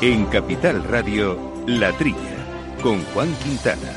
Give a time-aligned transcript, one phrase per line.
[0.00, 3.92] En Capital Radio, La Trilla, con Juan Quintana.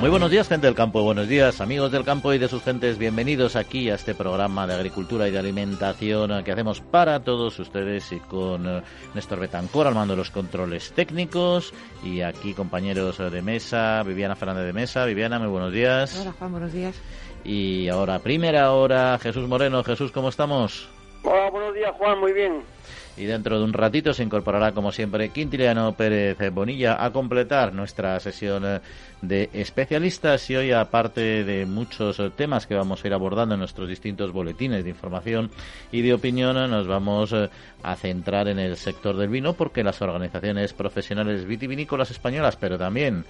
[0.00, 1.04] Muy buenos días, gente del campo.
[1.04, 2.98] Buenos días, amigos del campo y de sus gentes.
[2.98, 8.10] Bienvenidos aquí a este programa de agricultura y de alimentación que hacemos para todos ustedes
[8.10, 8.82] y con eh,
[9.14, 11.72] Néstor Betancor al mando de los controles técnicos.
[12.02, 15.04] Y aquí, compañeros de mesa, Viviana Fernández de Mesa.
[15.04, 16.18] Viviana, muy buenos días.
[16.20, 17.00] Hola, Juan, buenos días.
[17.44, 19.84] Y ahora, primera hora, Jesús Moreno.
[19.84, 20.88] Jesús, ¿cómo estamos?
[21.22, 22.77] Hola, buenos días, Juan, muy bien.
[23.18, 28.18] Y dentro de un ratito se incorporará, como siempre, Quintiliano Pérez Bonilla a completar nuestra
[28.20, 28.80] sesión eh,
[29.22, 30.48] de especialistas.
[30.50, 34.84] Y hoy, aparte de muchos temas que vamos a ir abordando en nuestros distintos boletines
[34.84, 35.50] de información
[35.90, 37.50] y de opinión, nos vamos eh,
[37.82, 43.24] a centrar en el sector del vino, porque las organizaciones profesionales vitivinícolas españolas, pero también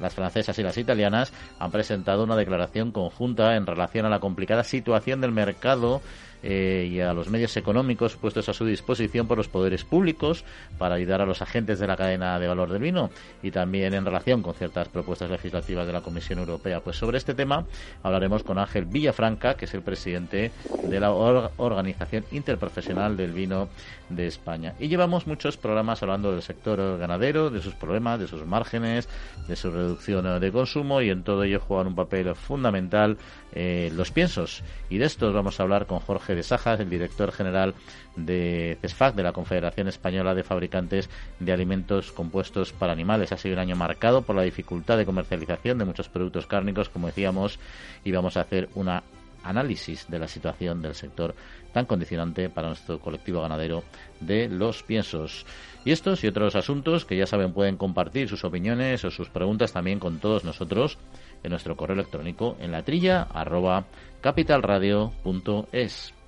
[0.00, 4.64] las francesas y las italianas, han presentado una declaración conjunta en relación a la complicada
[4.64, 6.00] situación del mercado
[6.46, 10.44] eh, y a los medios económicos puestos a su disposición por los poderes públicos
[10.76, 13.08] para ayudar a los agentes de la cadena de valor del vino
[13.42, 16.80] y también en relación con ciertas propuestas legislativas de la Comisión Europea.
[16.80, 17.64] Pues sobre este tema
[18.02, 23.70] hablaremos con Ángel Villafranca, que es el presidente de la Organización Interprofesional del Vino
[24.10, 24.74] de España.
[24.78, 29.08] Y llevamos muchos programas hablando del sector ganadero, de sus problemas, de sus márgenes,
[29.48, 33.16] de su reducción de consumo y en todo ello juegan un papel fundamental
[33.52, 34.62] eh, los piensos.
[34.90, 37.74] Y de estos vamos a hablar con Jorge de Sajas, el director general
[38.16, 41.08] de CESFAC, de la Confederación Española de Fabricantes
[41.40, 43.32] de Alimentos Compuestos para Animales.
[43.32, 47.08] Ha sido un año marcado por la dificultad de comercialización de muchos productos cárnicos, como
[47.08, 47.58] decíamos,
[48.04, 49.02] y vamos a hacer una
[49.44, 51.34] análisis de la situación del sector
[51.72, 53.84] tan condicionante para nuestro colectivo ganadero
[54.20, 55.44] de los piensos.
[55.84, 59.72] Y estos y otros asuntos que ya saben pueden compartir sus opiniones o sus preguntas
[59.72, 60.98] también con todos nosotros
[61.42, 63.84] en nuestro correo electrónico en la trilla arroba
[64.22, 66.13] capitalradio.es.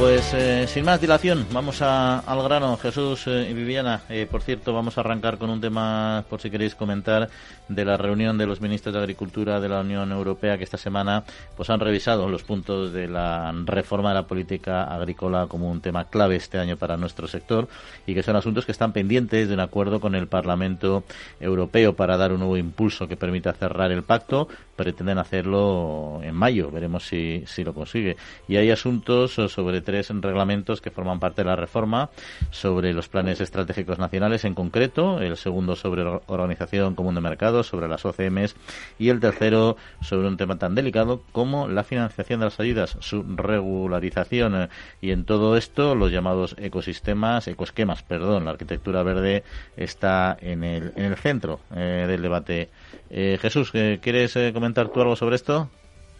[0.00, 2.78] Pues eh, sin más dilación, vamos al grano.
[2.78, 6.50] Jesús eh, y Viviana, eh, por cierto, vamos a arrancar con un tema, por si
[6.50, 7.28] queréis comentar,
[7.68, 11.22] de la reunión de los ministros de Agricultura de la Unión Europea que esta semana
[11.56, 16.06] pues han revisado los puntos de la reforma de la política agrícola como un tema
[16.06, 17.68] clave este año para nuestro sector
[18.06, 21.04] y que son asuntos que están pendientes de un acuerdo con el Parlamento
[21.38, 24.48] Europeo para dar un nuevo impulso que permita cerrar el pacto.
[24.80, 28.16] Pretenden hacerlo en mayo, veremos si, si lo consigue.
[28.48, 32.08] Y hay asuntos sobre tres reglamentos que forman parte de la reforma
[32.50, 37.88] sobre los planes estratégicos nacionales en concreto, el segundo sobre organización común de mercados, sobre
[37.88, 38.56] las OCMs
[38.98, 43.22] y el tercero sobre un tema tan delicado como la financiación de las ayudas, su
[43.22, 44.70] regularización
[45.02, 49.44] y en todo esto los llamados ecosistemas, ecosquemas, perdón, la arquitectura verde
[49.76, 52.70] está en el, en el centro eh, del debate.
[53.10, 55.68] Eh, Jesús, eh, ¿quieres comentar tú algo sobre esto?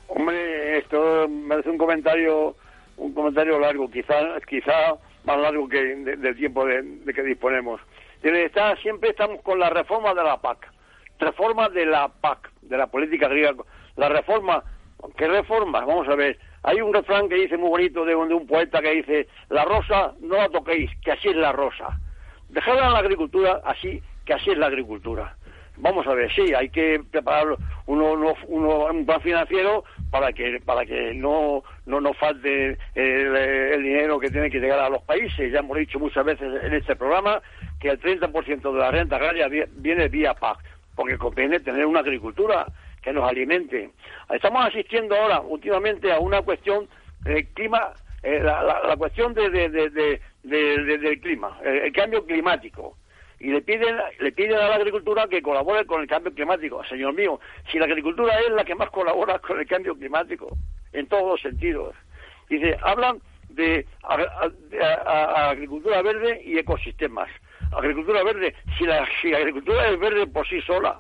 [0.09, 2.57] Hombre, esto merece un comentario
[3.01, 4.95] un comentario largo, quizá, quizá
[5.25, 6.85] más largo que del tiempo de,
[7.15, 7.81] que disponemos.
[8.23, 10.71] Está, siempre estamos con la reforma de la PAC,
[11.19, 13.65] reforma de la PAC, de la política agrícola.
[13.97, 14.63] La reforma,
[15.17, 15.81] ¿qué reforma?
[15.85, 16.39] Vamos a ver.
[16.63, 20.13] Hay un refrán que dice muy bonito de, de un poeta que dice, la rosa
[20.21, 21.99] no la toquéis, que así es la rosa.
[22.51, 25.37] Dejadla en la agricultura así, que así es la agricultura.
[25.81, 30.85] Vamos a ver, sí, hay que preparar uno, uno, un plan financiero para que para
[30.85, 35.51] que no no nos falte el, dinero que tiene que llegar a los países.
[35.51, 37.41] Ya hemos dicho muchas veces en este programa
[37.81, 40.59] que el 30% de la renta agraria viene vía PAC,
[40.95, 42.67] porque conviene tener una agricultura
[43.01, 43.91] que nos alimente.
[44.29, 46.89] Estamos asistiendo ahora últimamente a una cuestión
[47.21, 47.93] del clima,
[48.23, 49.49] eh, la, cuestión de,
[50.43, 52.97] del clima, el cambio climático
[53.41, 56.85] y le piden, le piden a la agricultura que colabore con el cambio climático.
[56.85, 57.41] Señor mío,
[57.73, 60.57] si la agricultura es la que más colabora con el cambio climático,
[60.93, 61.95] en todos los sentidos.
[62.51, 63.87] Dice, hablan de,
[65.07, 67.31] agricultura verde y ecosistemas.
[67.73, 70.99] Agricultura verde, si la, si agricultura es verde por sí sola,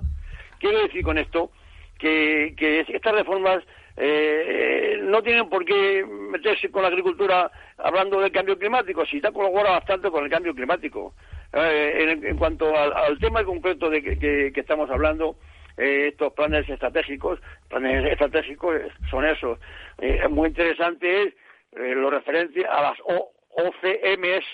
[0.59, 1.51] quiero decir con esto
[1.99, 3.63] que, que estas reformas
[3.97, 9.31] eh, no tienen por qué meterse con la agricultura hablando del cambio climático, si está
[9.31, 11.13] colabora bastante con el cambio climático.
[11.53, 15.37] Eh, en, cuanto al, tema concreto de que, estamos hablando,
[15.77, 18.77] eh, estos planes estratégicos, planes estratégicos
[19.11, 19.59] son esos.
[19.99, 21.35] Eh, muy interesante es
[21.73, 24.45] lo referente a las OCMs,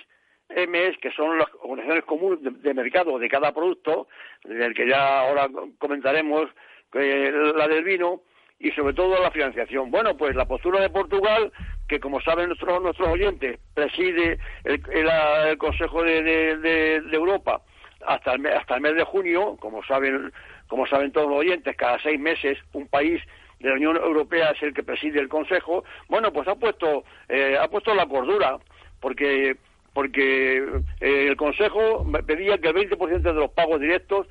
[0.49, 4.07] MS, que son las organizaciones comunes de, mercado de cada producto,
[4.45, 6.49] del que ya ahora comentaremos,
[6.93, 8.23] la del vino,
[8.59, 9.91] y sobre todo la financiación.
[9.91, 11.53] Bueno, pues la postura de Portugal,
[11.89, 17.63] que como saben nuestros, nuestros oyentes, preside el, Consejo de, Europa
[18.07, 20.33] hasta el, hasta el mes de junio, como saben,
[20.69, 23.23] como saben todos los oyentes, cada seis meses un país
[23.61, 27.57] de la Unión Europea es el que preside el Consejo, bueno, pues ha puesto, eh,
[27.61, 28.59] ha puesto la cordura,
[29.01, 29.57] porque,
[29.93, 30.59] porque
[31.01, 34.27] eh, el Consejo pedía que el 20% de los pagos directos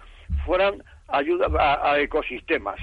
[0.46, 2.80] fueran ayuda a ecosistemas.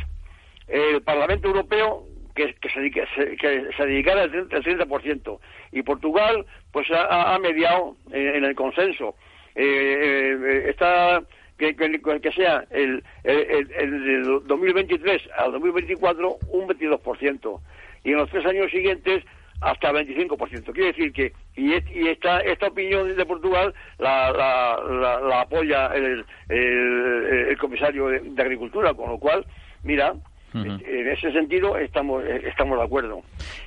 [0.68, 5.38] El Parlamento Europeo que, que, se, que se dedicara el 30%,
[5.72, 9.14] y Portugal pues ha, mediado en, el consenso.
[9.54, 11.22] Eh, eh, está
[11.58, 17.60] que, que, sea el, el, el, 2023 al 2024 un 22%
[18.04, 19.24] y en los tres años siguientes
[19.62, 20.72] hasta 25%.
[20.72, 26.24] Quiere decir que, y, y esta, esta opinión de Portugal la, la, la, apoya el,
[26.48, 29.46] el, comisario de, Agricultura, con lo cual,
[29.84, 30.14] mira,
[30.54, 33.22] en ese sentido estamos eh, estamos de acuerdo.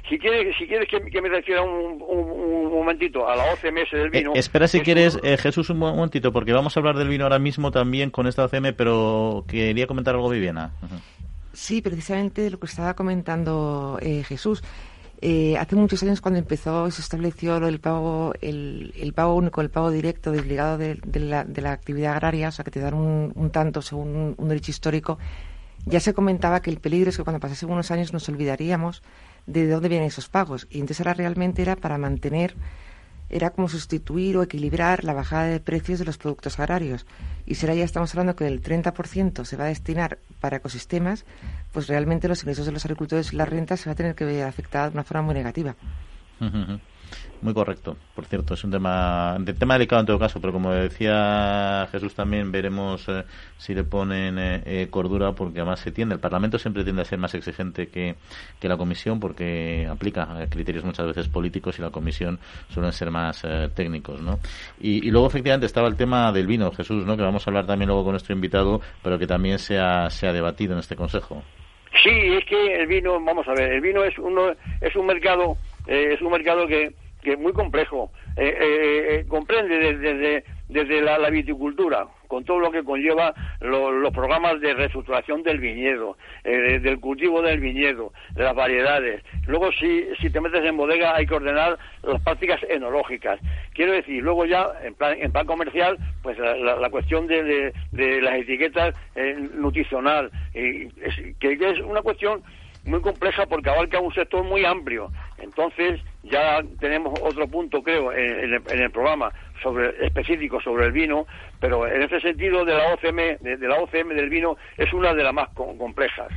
[0.09, 4.33] Si quieres, si quieres que, me refiera un, un, momentito a la OCMS del vino.
[4.35, 7.39] Eh, espera si quieres, eh, Jesús, un momentito, porque vamos a hablar del vino ahora
[7.39, 10.71] mismo también con esta OCM, pero quería comentar algo, Viviana.
[11.53, 13.97] Sí, precisamente lo que estaba comentando
[14.27, 14.61] Jesús.
[15.57, 19.89] hace muchos años cuando empezó se estableció el pago el, el pago único el pago
[19.89, 23.31] directo desligado de, de, la, de la actividad agraria o sea que te dan un,
[23.33, 25.17] un tanto según un derecho histórico
[25.85, 29.03] ya se comentaba que el peligro es que cuando pasasen unos años nos olvidaríamos
[29.45, 30.67] de dónde vienen esos pagos.
[30.69, 32.55] Y entonces ahora realmente era para mantener,
[33.29, 37.05] era como sustituir o equilibrar la bajada de precios de los productos agrarios.
[37.45, 41.25] Y si ahora ya estamos hablando que el 30% se va a destinar para ecosistemas,
[41.71, 44.25] pues realmente los ingresos de los agricultores y la renta se va a tener que
[44.25, 45.75] ver afectada de una forma muy negativa.
[47.45, 50.71] Muy correcto, por cierto, es un tema, de tema delicado en todo caso, pero como
[50.71, 53.23] decía Jesús también, veremos eh,
[53.59, 57.05] si le ponen eh, eh, cordura, porque además se tiende, el Parlamento siempre tiende a
[57.05, 58.15] ser más exigente que,
[58.59, 62.39] que la Comisión, porque aplica criterios muchas veces políticos y la Comisión
[62.69, 63.43] suelen ser más
[63.75, 64.39] técnicos, ¿no?
[64.79, 67.15] Y, luego, efectivamente, estaba el tema del vino, Jesús, ¿no?
[67.15, 70.27] Que vamos a hablar también luego con nuestro invitado, pero que también se ha, se
[70.27, 71.43] ha debatido en este Consejo.
[72.01, 74.49] Sí, es que el vino, vamos a ver, el vino es, uno,
[74.81, 78.11] es un mercado, es un mercado que que es muy complejo.
[78.37, 84.61] Eh, eh, eh, comprende desde, desde, la, viticultura, con todo lo que conlleva los programas
[84.61, 89.23] de reestructuración del viñedo, del cultivo del viñedo, de las variedades.
[89.47, 93.39] Luego, si, si te metes en bodega, hay que ordenar las prácticas enológicas.
[93.73, 98.35] Quiero decir, luego ya, en plan, en plan comercial, pues la, cuestión de, de, las
[98.35, 98.93] etiquetas
[99.55, 100.91] nutricional, que
[101.41, 102.43] es una cuestión
[102.85, 105.11] muy compleja porque abarca un sector muy amplio.
[105.37, 111.25] Entonces, ya tenemos otro punto, creo, en, el, programa sobre específico sobre el vino,
[111.59, 115.23] pero en ese sentido de la OCM, de, la OCM del vino es una de
[115.23, 116.31] las más complejas.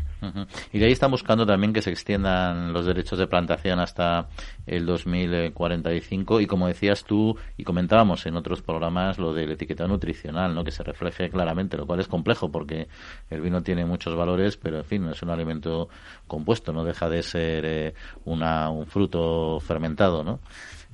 [0.73, 4.29] Y de ahí están buscando también que se extiendan los derechos de plantación hasta
[4.67, 10.55] el 2045 y como decías tú y comentábamos en otros programas lo del etiquetado nutricional,
[10.55, 10.65] ¿no?
[10.65, 12.89] que se refleje claramente, lo cual es complejo porque
[13.31, 15.89] el vino tiene muchos valores, pero en fin, es un alimento
[16.27, 20.41] compuesto, no deja de ser eh, una, un fruto fermentado, ¿no?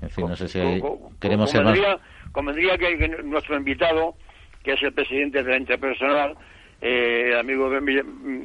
[0.02, 0.60] En fin, no sé si
[1.20, 1.78] queremos ser más...
[2.32, 4.16] Convendría que nuestro invitado,
[4.62, 6.36] que es el presidente de la Interpersonal,
[6.80, 7.80] eh, el amigo de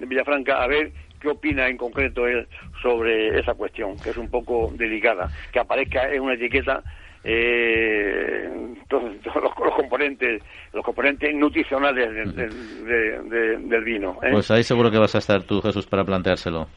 [0.05, 2.47] Villafranca, a ver qué opina en concreto él
[2.81, 6.83] sobre esa cuestión, que es un poco delicada, que aparezca en una etiqueta
[7.23, 8.49] eh,
[8.87, 10.41] todos, los, componentes
[10.71, 14.17] los componentes nutricionales del vino.
[14.23, 14.29] ¿eh?
[14.31, 16.67] Pues ahí seguro que vas a estar tú, Jesús, para planteárselo.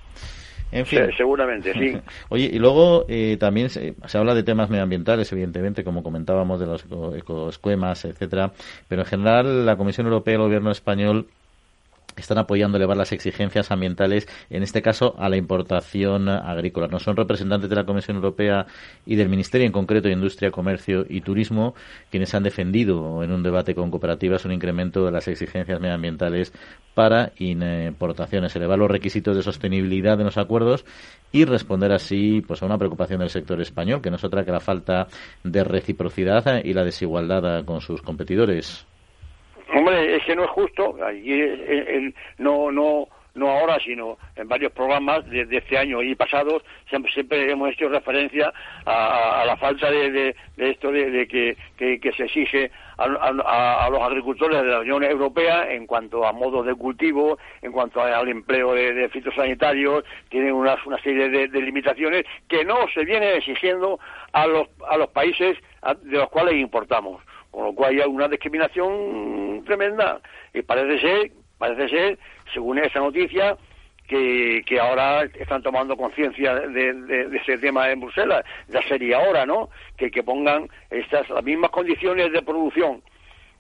[0.73, 1.01] En fin.
[1.17, 1.97] seguramente, sí.
[2.31, 6.85] Oye, y luego eh, también se, habla de temas medioambientales, evidentemente, como comentábamos, de los
[7.17, 8.53] ecoesquemas, etcétera,
[8.89, 11.27] pero en general la Comisión Europea y el Gobierno español
[12.17, 16.89] están apoyando elevar las exigencias ambientales, en este caso a la importación agrícola.
[16.89, 18.67] No son representantes de la Comisión Europea
[19.07, 21.75] y del Ministerio en concreto de Industria, Comercio y Turismo
[22.11, 26.53] quienes han defendido en un debate con cooperativas un incremento de las exigencias medioambientales
[26.95, 30.85] para importaciones, elevar los requisitos de sostenibilidad de los acuerdos
[31.33, 34.53] y responder así pues a una preocupación del sector español, que no es otra que
[34.53, 35.09] la falta
[35.43, 38.87] de reciprocidad y la desigualdad con sus competidores.
[39.75, 40.97] Hombre, es que no es justo.
[42.39, 47.71] no, no, no ahora, sino en varios programas de, este año y pasados, siempre, hemos
[47.71, 48.53] hecho referencia
[48.85, 55.03] a, la falta de, esto de, que, se exige a, los agricultores de la Unión
[55.05, 60.77] Europea en cuanto a modos de cultivo, en cuanto al empleo de, fitosanitarios, tienen una,
[60.85, 63.99] una serie de, limitaciones que no se viene exigiendo
[64.33, 65.57] a los, a los países
[66.03, 67.23] de los cuales importamos.
[67.53, 70.21] Con lo cual hay una discriminación tremenda.
[70.53, 72.19] Y parece ser, parece ser,
[72.53, 73.57] según esa noticia,
[74.13, 78.45] que, que ahora están tomando conciencia de, ese tema en Bruselas.
[78.69, 79.71] Ya sería hora, ¿no?
[79.97, 83.03] Que, que pongan estas las mismas condiciones de producción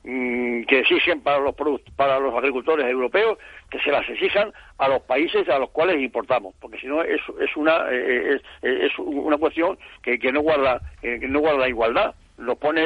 [0.05, 1.55] mm, que exigen para los
[1.97, 3.39] para los agricultores europeos
[3.71, 7.21] que se las exijan a los países a los cuales importamos porque si no es,
[7.41, 12.15] es una eh, es, una cuestión que, que no guarda eh, que no guarda igualdad
[12.43, 12.85] lo pone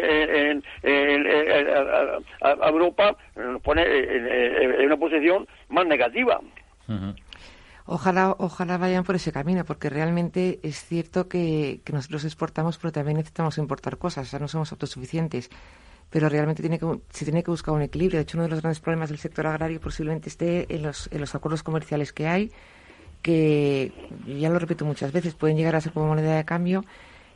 [0.51, 0.63] en,
[2.43, 6.41] a, Europa nos pone en, una posición más negativa
[7.89, 13.17] Ojalá, ojalá vayan por ese camino, porque realmente es cierto que, nosotros exportamos, pero también
[13.19, 15.51] necesitamos importar cosas, o sea, no somos autosuficientes.
[16.11, 18.19] Pero realmente tiene que, se tiene que buscar un equilibrio.
[18.19, 21.21] De hecho, uno de los grandes problemas del sector agrario posiblemente esté en los, en
[21.21, 22.51] los acuerdos comerciales que hay,
[23.23, 23.93] que,
[24.27, 26.85] ya lo repito muchas veces, pueden llegar a ser como moneda de cambio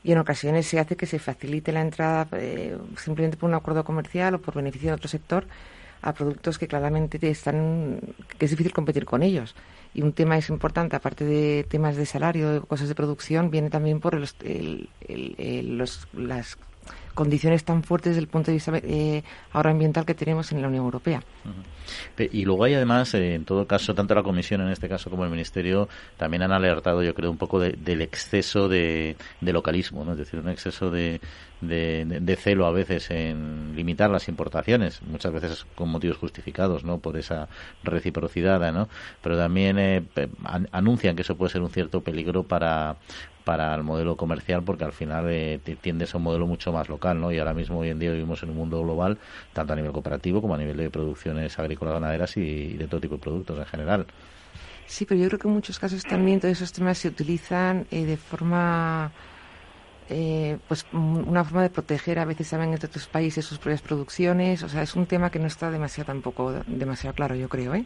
[0.02, 3.84] y en ocasiones se hace que se facilite la entrada eh, simplemente por un acuerdo
[3.84, 5.46] comercial o por beneficio de otro sector
[6.02, 8.00] a productos que claramente están
[8.38, 9.54] que es difícil competir con ellos.
[9.92, 13.70] Y un tema es importante aparte de temas de salario de cosas de producción viene
[13.70, 14.36] también por los,
[15.08, 16.56] los las
[17.14, 20.68] condiciones tan fuertes desde el punto de vista eh, ahora ambiental que tenemos en la
[20.68, 21.22] Unión Europea.
[22.18, 25.24] Y luego hay además, eh, en todo caso, tanto la Comisión en este caso como
[25.24, 30.12] el Ministerio también han alertado, yo creo, un poco del exceso de, localismo, ¿no?
[30.12, 31.20] es decir, un exceso de,
[31.60, 36.98] de, celo a veces en limitar las importaciones, muchas veces con motivos justificados, ¿no?
[36.98, 37.48] Por esa
[37.82, 38.88] reciprocidad, ¿no?
[39.22, 40.02] Pero también eh,
[40.72, 42.96] anuncian que eso puede ser un cierto peligro para
[43.50, 47.20] para el modelo comercial porque al final eh, tiendes a un modelo mucho más local,
[47.20, 47.32] ¿no?
[47.32, 49.18] Y ahora mismo hoy en día vivimos en un mundo global,
[49.52, 53.16] tanto a nivel cooperativo como a nivel de producciones agrícolas, ganaderas y, de todo tipo
[53.16, 54.06] de productos en general.
[54.86, 58.04] Sí, pero yo creo que en muchos casos también todos esos temas se utilizan eh,
[58.04, 59.10] de forma
[60.08, 64.62] eh, pues una forma de proteger a veces saben entre otros países sus propias producciones
[64.62, 67.84] o sea es un tema que no está demasiado tampoco demasiado claro yo creo ¿eh?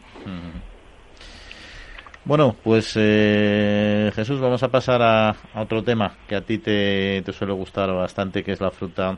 [2.25, 7.53] Bueno, pues eh, Jesús, vamos a pasar a, otro tema que a ti te, suele
[7.53, 9.15] gustar bastante, que es la fruta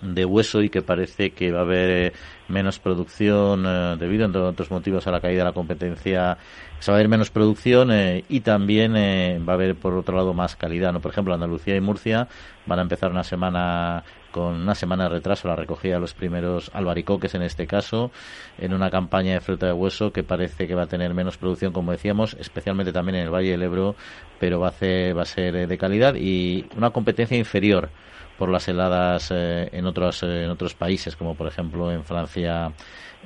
[0.00, 2.12] de hueso y que parece que va a haber eh,
[2.46, 6.38] menos producción eh, debido, entre otros motivos, a la caída de la competencia.
[6.78, 7.90] Se va a haber menos producción
[8.28, 10.92] y también va a haber, por otro lado, más calidad.
[10.92, 11.00] ¿no?
[11.00, 12.28] Por ejemplo, Andalucía y Murcia
[12.66, 16.70] van a empezar una semana con una semana de retraso la recogida de los primeros
[16.74, 18.10] albaricoques en este caso,
[18.58, 21.72] en una campaña de fruta de hueso que parece que va a tener menos producción,
[21.72, 23.94] como decíamos, especialmente también en el Valle del Ebro,
[24.40, 27.90] pero va a, va a ser eh, de calidad y una competencia inferior
[28.38, 32.72] por las heladas eh, en otros eh, en otros países como por ejemplo en Francia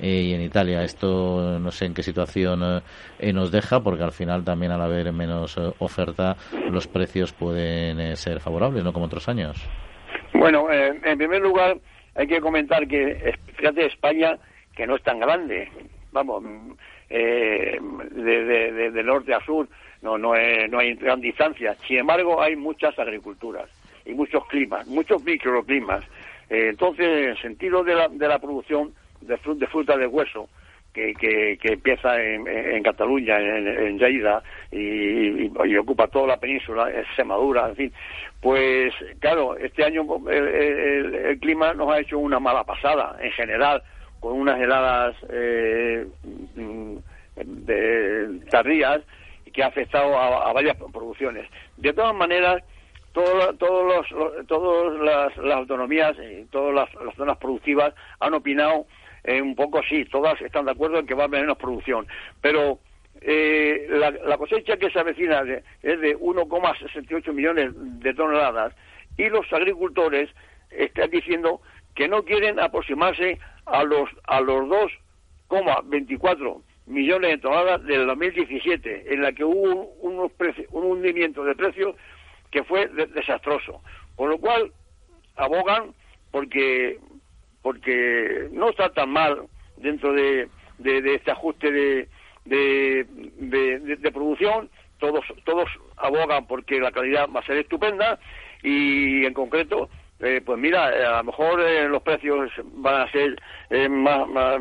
[0.02, 0.82] y en Italia.
[0.82, 2.82] Esto no sé en qué situación
[3.32, 6.36] nos deja porque al final también al haber menos oferta
[6.70, 9.56] los precios pueden ser favorables no como otros años
[10.46, 11.76] bueno, eh, en primer lugar,
[12.14, 14.38] hay que comentar que, fíjate, España,
[14.76, 15.68] que no es tan grande,
[16.12, 16.44] vamos,
[17.10, 19.66] eh, de, norte a sur,
[20.02, 20.34] no, no,
[20.68, 21.74] no hay gran distancia.
[21.88, 23.68] Sin embargo, hay muchas agriculturas
[24.04, 26.04] y muchos climas, muchos microclimas.
[26.48, 30.48] Eh, entonces, en el sentido de la, de la producción de, de fruta de hueso,
[30.96, 34.40] que, que, empieza en, Cataluña, en, en
[34.72, 37.92] y, ocupa toda la península, Extremadura, en fin,
[38.40, 43.82] pues claro, este año el, clima nos ha hecho una mala pasada en general,
[44.20, 46.06] con unas heladas eh,
[47.36, 49.00] de, tardías
[49.52, 51.46] que ha afectado a, varias producciones.
[51.76, 52.62] De todas maneras,
[53.12, 58.86] todos los, todas las, autonomías y todas las, zonas productivas han opinado
[59.26, 62.06] un poco sí, todas están de acuerdo en que va a haber menos producción,
[62.40, 62.78] pero
[63.20, 65.42] eh, la, cosecha que se avecina
[65.82, 68.74] es de 1,68 millones de toneladas
[69.16, 70.30] y los agricultores
[70.70, 71.60] están diciendo
[71.94, 74.68] que no quieren aproximarse a los a los
[75.48, 80.30] 2,24 millones de toneladas del 2017, en la que hubo un,
[80.70, 81.96] un hundimiento de precios
[82.50, 83.82] que fue desastroso.
[84.14, 84.72] Con lo cual,
[85.36, 85.92] abogan
[86.30, 86.98] porque,
[87.66, 89.42] porque no está tan mal
[89.76, 92.08] dentro de este ajuste de,
[92.44, 94.70] de, producción,
[95.00, 98.20] todos, todos abogan porque la calidad va a ser estupenda
[98.62, 99.88] y en concreto
[100.20, 103.36] eh, pues mira, eh, a lo mejor eh, los precios van a ser
[103.90, 104.60] más, más,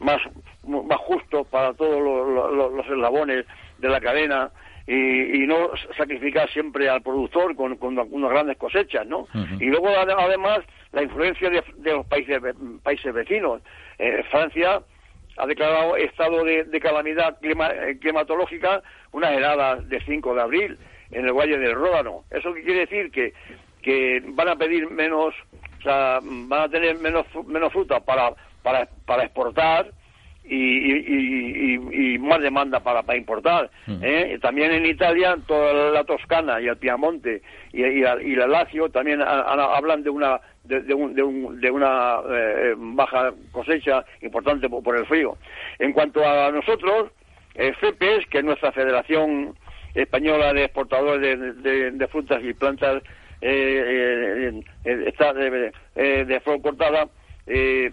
[0.00, 3.46] más, justos para todos los, eslabones
[3.78, 4.50] de la cadena
[4.86, 9.26] y, no sacrificar siempre al productor con, unas grandes cosechas, ¿no?
[9.58, 10.60] Y luego, además,
[10.92, 12.40] la influencia de, los países,
[12.82, 13.62] países vecinos.
[13.98, 14.82] Eh, Francia
[15.36, 18.82] ha declarado estado de, calamidad eh, climatológica
[19.12, 20.78] unas heladas de 5 de abril
[21.10, 22.24] en el Valle del Ródano.
[22.30, 23.10] ¿Eso qué quiere decir?
[23.10, 23.32] Que,
[23.82, 25.34] que van a pedir menos,
[25.78, 28.32] o sea, van a tener menos, menos fruta para,
[28.62, 29.90] para, para exportar
[30.44, 31.74] y,
[32.14, 33.70] y, más demanda para, para importar.
[34.02, 34.38] ¿eh?
[34.42, 37.42] También en Italia, toda la Toscana y el Piamonte
[37.72, 44.04] y, y, el Lazio también hablan de una de, de, de, una eh, baja cosecha
[44.22, 45.36] importante por, el frío.
[45.78, 47.10] En cuanto a nosotros,
[47.54, 49.54] eh, FEPES, que es nuestra Federación
[49.94, 53.02] Española de Exportadores de, Frutas y Plantas,
[53.40, 57.08] eh, está de, de flor cortada,
[57.50, 57.92] eh,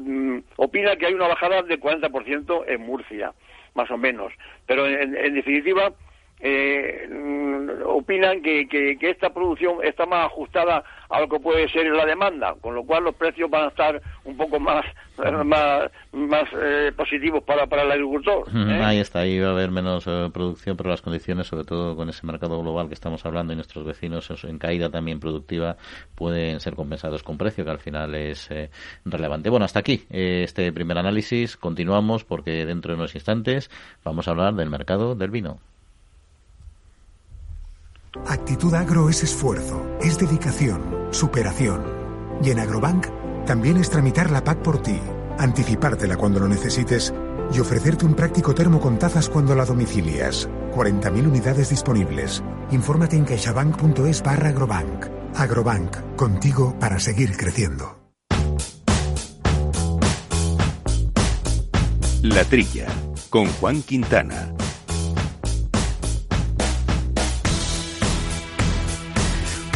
[0.00, 3.32] mm, opina que hay una bajada del 40% en Murcia,
[3.74, 4.32] más o menos.
[4.66, 5.92] Pero en, en definitiva,
[6.44, 11.86] eh, mm, opinan que, que, esta producción está más ajustada a lo que puede ser
[11.86, 14.84] la demanda, con lo cual los precios van a estar un poco más
[15.44, 18.48] más, más eh, positivos para, para el agricultor.
[18.48, 18.82] ¿eh?
[18.82, 22.08] Ahí está, ahí va a haber menos eh, producción, pero las condiciones, sobre todo con
[22.08, 25.76] ese mercado global que estamos hablando y nuestros vecinos en caída también productiva,
[26.16, 28.48] pueden ser compensados con precio, que al final es
[29.04, 29.48] relevante.
[29.48, 31.56] Bueno, hasta aquí este primer análisis.
[31.56, 33.70] Continuamos porque dentro de unos instantes
[34.02, 35.60] vamos a hablar del mercado del vino.
[38.20, 41.82] Actitud Agro es esfuerzo, es dedicación, superación.
[42.42, 43.06] Y en Agrobank
[43.46, 45.00] también es tramitar la PAC por ti,
[45.38, 47.12] anticipártela cuando lo necesites
[47.52, 50.48] y ofrecerte un práctico termo con tazas cuando la domicilias.
[50.74, 52.42] 40.000 unidades disponibles.
[52.70, 55.06] Infórmate en caixabank.es barra agrobank.
[55.34, 57.98] Agrobank, contigo para seguir creciendo.
[62.22, 62.86] La Trilla,
[63.30, 64.52] con Juan Quintana.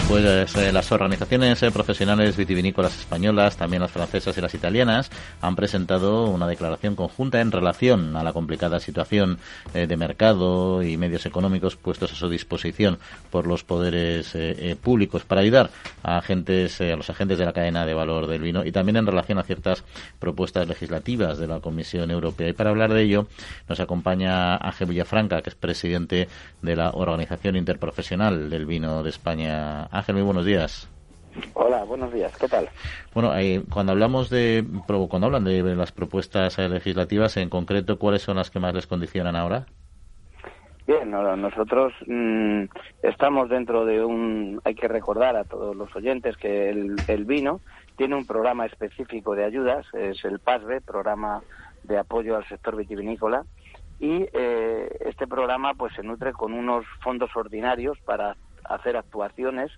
[0.09, 5.11] Pues eh, las organizaciones eh, profesionales vitivinícolas españolas, también las francesas y las italianas,
[5.41, 9.39] han presentado una declaración conjunta en relación a la complicada situación
[9.75, 14.37] eh, de mercado y medios económicos puestos a su disposición por los poderes
[14.81, 15.71] públicos para ayudar
[16.05, 19.07] a agentes, a los agentes de la cadena de valor del vino y también en
[19.07, 19.83] relación a ciertas
[20.21, 22.49] propuestas legislativas de la Comisión Europea.
[22.49, 23.27] Y para hablar de ello
[23.69, 26.29] nos acompaña Ángel Villafranca, que es presidente
[26.63, 30.91] de la Organización Interprofesional del Vino de España Ángel, muy buenos días.
[31.55, 32.37] Hola, buenos días.
[32.39, 32.69] ¿Qué tal?
[33.15, 38.23] Bueno, eh, cuando hablamos de cuando hablan de las propuestas eh, legislativas, en concreto, ¿cuáles
[38.23, 39.67] son las que más les condicionan ahora?
[40.87, 42.65] Bien, nosotros mm,
[43.03, 44.61] estamos dentro de un.
[44.65, 47.61] Hay que recordar a todos los oyentes que el, vino
[47.97, 51.43] tiene un programa específico de ayudas, es el PASBE, programa
[51.83, 53.45] de apoyo al sector vitivinícola,
[53.99, 58.37] y eh, este programa pues se nutre con unos fondos ordinarios para
[58.69, 59.71] hacer actuaciones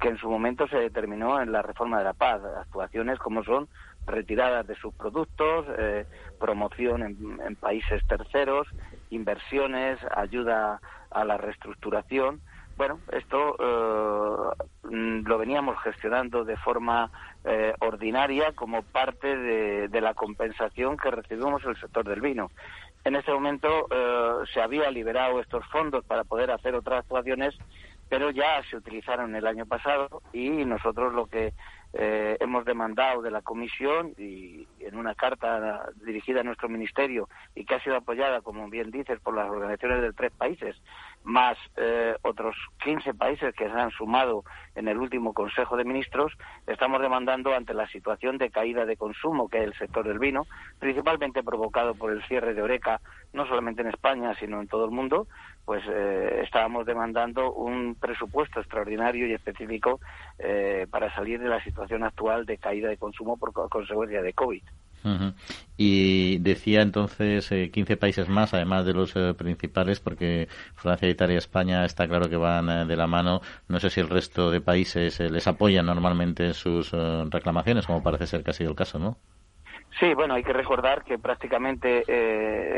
[0.00, 3.68] que en su momento se determinó en la reforma de la paz, actuaciones como son
[4.06, 6.06] retiradas de sus productos, eh,
[6.40, 8.66] promoción en, países terceros,
[9.10, 12.40] inversiones, ayuda a la reestructuración.
[12.76, 17.10] Bueno, esto eh, lo veníamos gestionando de forma
[17.44, 22.50] eh, ordinaria como parte de, de, la compensación que recibimos el sector del vino.
[23.04, 23.88] En este momento
[24.54, 27.58] se había liberado estos fondos para poder hacer otras actuaciones
[28.12, 31.54] pero ya se utilizaron el año pasado y nosotros lo que
[31.94, 37.64] eh, hemos demandado de la Comisión y en una carta dirigida a nuestro Ministerio y
[37.64, 40.76] que ha sido apoyada, como bien dices, por las organizaciones de tres países,
[41.24, 46.32] más eh, otros 15 países que se han sumado en el último Consejo de Ministros,
[46.66, 50.46] estamos demandando ante la situación de caída de consumo que es el sector del vino,
[50.78, 53.00] principalmente provocado por el cierre de Oreca,
[53.32, 55.26] no solamente en España, sino en todo el mundo,
[55.64, 60.00] pues eh, estábamos demandando un presupuesto extraordinario y específico
[60.38, 64.62] eh, para salir de la situación actual de caída de consumo por consecuencia de COVID.
[65.76, 71.38] Y decía entonces 15 eh, países más, además de los principales, porque Francia, Italia y
[71.38, 73.40] España está claro que van de la mano.
[73.68, 78.26] No sé si el resto de países les apoyan normalmente en sus reclamaciones, como parece
[78.26, 79.16] ser que ha sido el caso, ¿no?
[80.00, 82.04] Sí, bueno, hay que recordar que prácticamente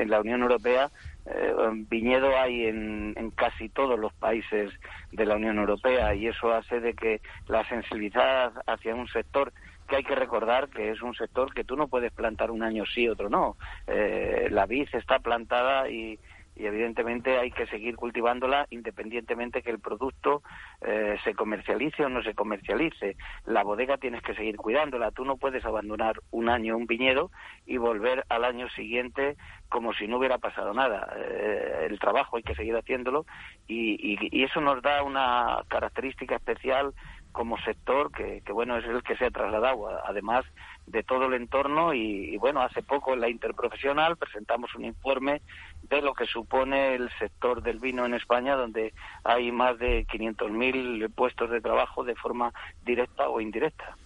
[0.03, 0.91] en la Unión Europea
[1.27, 1.55] eh,
[1.89, 4.71] viñedo hay en, casi todos los países
[5.11, 9.53] de la Unión Europea y eso hace de que la sensibilidad hacia un sector
[9.89, 12.85] que hay que recordar que es un sector que tú no puedes plantar un año
[12.87, 13.57] sí, otro no.
[13.87, 16.19] Eh, la vid está plantada y,
[16.57, 20.43] y evidentemente hay que seguir cultivándola independientemente que el producto
[20.81, 23.17] eh, se comercialice o no se comercialice.
[23.45, 25.11] La bodega tienes que seguir cuidándola.
[25.11, 27.31] Tú no puedes abandonar un año un viñedo
[27.67, 29.37] y volver al año siguiente
[29.69, 31.13] como si no hubiera pasado nada.
[31.17, 33.27] Eh, el trabajo hay que seguir haciéndolo
[33.67, 36.95] y, y, eso nos da una característica especial
[37.35, 40.45] como sector que, bueno es el que se ha trasladado además
[40.87, 45.43] de todo el entorno y, bueno hace poco en la interprofesional presentamos un informe
[45.83, 48.95] de lo que supone el sector del vino en España donde
[49.25, 53.97] hay más de 500.000 puestos de trabajo de forma directa o indirecta.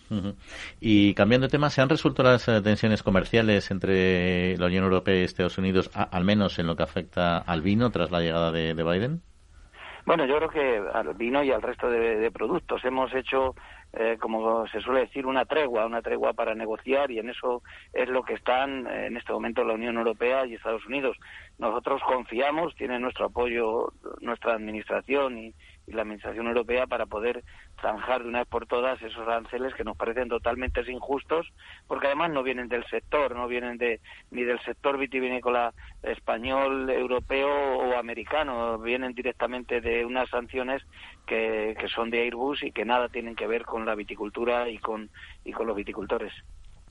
[0.81, 5.21] Y cambiando de tema, ¿se han resuelto las eh, tensiones comerciales entre la Unión Europea
[5.21, 8.73] y Estados Unidos, al menos en lo que afecta al vino tras la llegada de
[8.73, 9.21] Biden?
[10.09, 13.55] Bueno, yo creo que al vino y al resto de, productos hemos hecho,
[13.95, 18.09] eh, como se suele decir, una tregua, una tregua para negociar y en eso es
[18.09, 21.17] lo que están eh, en este momento la Unión Europea y Estados Unidos.
[21.59, 25.55] Nosotros confiamos, tiene nuestro apoyo nuestra administración y,
[25.87, 27.43] la Administración Europea para poder
[27.81, 31.51] zanjar de una vez por todas esos aranceles que nos parecen totalmente injustos,
[31.87, 33.99] porque además no vienen del sector, no vienen de,
[34.31, 35.73] ni del sector vitivinícola
[36.03, 40.83] español, europeo o americano, vienen directamente de unas sanciones
[41.29, 45.11] que, son de Airbus y que nada tienen que ver con la viticultura y con,
[45.45, 46.33] y con los viticultores.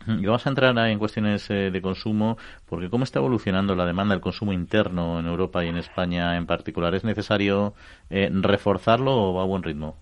[0.06, 4.14] Y vamos a entrar en cuestiones eh, de consumo, porque cómo está evolucionando la demanda
[4.14, 6.96] del consumo interno en Europa y en España en particular.
[6.96, 7.74] ¿Es necesario
[8.10, 9.98] eh, reforzarlo o va a buen ritmo?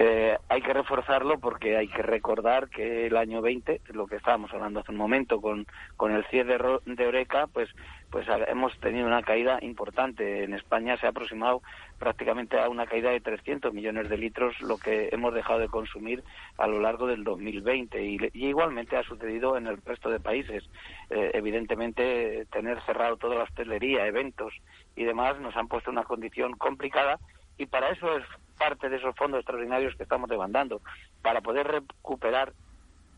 [0.00, 4.52] Eh, hay que reforzarlo porque hay que recordar que el año 20, lo que estábamos
[4.52, 7.70] hablando hace un momento con, con el cierre de Oreca, pues,
[8.10, 10.42] pues hemos tenido una caída importante.
[10.42, 11.62] En España se ha aproximado
[11.98, 16.24] prácticamente a una caída de 300 millones de litros, lo que hemos dejado de consumir
[16.58, 18.04] a lo largo del 2020.
[18.04, 20.64] Y, igualmente ha sucedido en el resto de países.
[21.10, 24.54] Eh, evidentemente, tener cerrado toda la hostelería, eventos
[24.96, 27.20] y demás nos han puesto una condición complicada
[27.56, 28.24] y para eso es
[28.58, 30.80] parte de esos fondos extraordinarios que estamos demandando,
[31.22, 32.52] para poder recuperar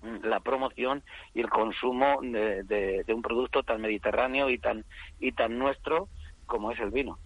[0.03, 1.03] mm, la promoción
[1.35, 4.85] y el consumo de, un producto tan mediterráneo y tan
[5.20, 6.09] y tan nuestro
[6.46, 7.18] como es el vino.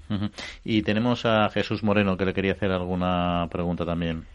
[0.64, 4.27] Y tenemos a Jesús Moreno que le quería hacer alguna pregunta también.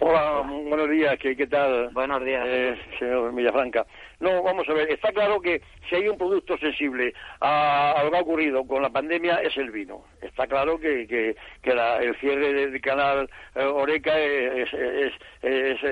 [0.00, 1.90] Hola, buenos días, ¿qué, qué tal?
[1.92, 2.44] Buenos días.
[2.44, 3.86] Eh, señor Villafranca.
[4.22, 8.18] No, vamos a ver, está claro que si hay un producto sensible a, lo que
[8.18, 10.04] ha ocurrido con la pandemia es el vino.
[10.20, 14.72] Está claro que, que, el cierre del canal eh, Oreca es,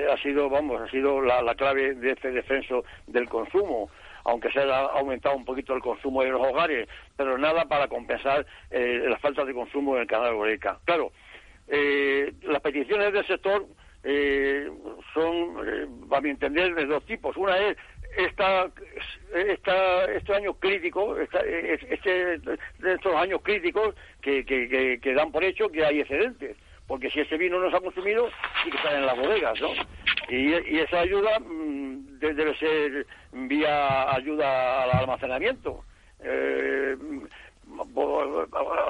[0.09, 3.89] ha sido, vamos, ha sido la, clave de este descenso del consumo
[4.23, 8.45] aunque se haya aumentado un poquito el consumo de los hogares, pero nada para compensar
[8.69, 10.77] eh, la falta de consumo en el canal Oreca.
[10.85, 11.11] Claro,
[11.67, 13.65] las peticiones del sector
[14.03, 14.71] eh,
[15.13, 17.37] son, eh, a mi entender, de dos tipos.
[17.37, 17.77] Una es
[18.17, 18.69] esta,
[19.33, 22.39] esta, este año crítico, este,
[22.83, 27.37] estos años críticos que, que, que, dan por hecho que hay excedentes, porque si ese
[27.37, 28.29] vino no se ha consumido,
[28.63, 29.69] sí que está en las bodegas, ¿no?
[30.29, 35.83] Y, y esa ayuda mm, debe ser vía ayuda al almacenamiento.
[36.23, 36.95] Eh,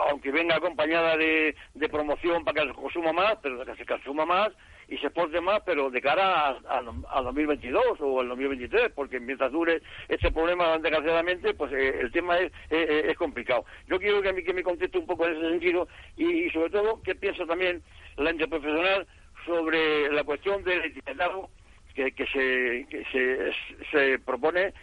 [0.10, 4.26] aunque venga acompañada de, de promoción para que se consuma más, pero que se consuma
[4.26, 4.52] más
[4.92, 9.82] y se exporte más, pero de cara a, 2022 o al 2023, porque mientras dure
[10.10, 13.64] este problema, desgraciadamente, pues eh, el tema es, es, complicado.
[13.88, 17.16] Yo quiero que, que me conteste un poco en ese sentido y, sobre todo, ¿qué
[17.16, 17.82] piensa también
[18.18, 19.08] la interprofesional
[19.46, 21.50] sobre la cuestión del etiquetado
[21.96, 23.54] que, que, se, que se,
[23.92, 24.74] se propone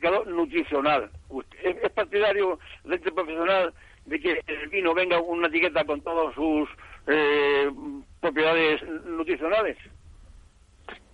[0.00, 1.10] claro, nutricional.
[1.62, 3.72] ¿Es, es partidario la interprofesional
[4.06, 6.68] de que el vino venga una etiqueta con todos sus
[7.06, 7.70] eh,
[8.20, 9.76] propiedades nutricionales.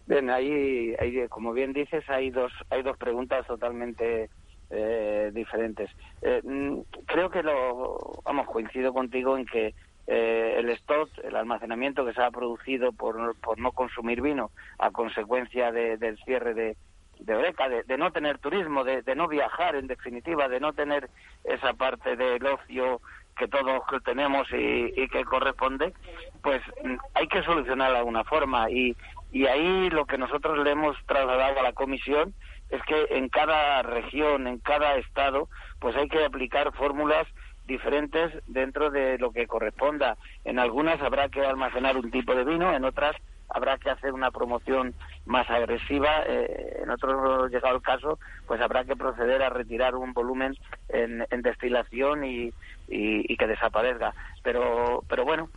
[0.07, 0.94] Bien, ahí,
[1.29, 4.29] como bien dices, hay dos, hay dos preguntas totalmente
[4.70, 5.90] eh, diferentes.
[6.22, 9.74] Eh, mm, creo que lo, vamos, coincido contigo en que
[10.07, 14.50] el stock, el almacenamiento que se ha producido por, por no consumir vino
[14.81, 16.76] a consecuencia del cierre de,
[17.20, 21.09] de Oreca, de, no tener turismo, de, de, no viajar, en definitiva, de no tener
[21.44, 23.00] esa parte del ocio
[23.40, 25.94] que todos tenemos y, que corresponde,
[26.42, 28.70] pues mm, hay que solucionar de alguna forma.
[28.70, 28.94] Y,
[29.33, 32.35] y ahí lo que nosotros le hemos trasladado a la comisión
[32.68, 35.48] es que en cada región, en cada estado,
[35.81, 37.26] pues hay que aplicar fórmulas
[37.66, 40.18] diferentes dentro de lo que corresponda.
[40.44, 43.16] En algunas habrá que almacenar un tipo de vino, en otras
[43.50, 44.94] habrá que hacer una promoción
[45.26, 46.22] más agresiva.
[46.26, 50.56] Eh, en otro llegado el caso, pues habrá que proceder a retirar un volumen
[50.88, 52.52] en, destilación y,
[52.88, 54.14] y, que desaparezca.
[54.42, 55.48] Pero, pero bueno,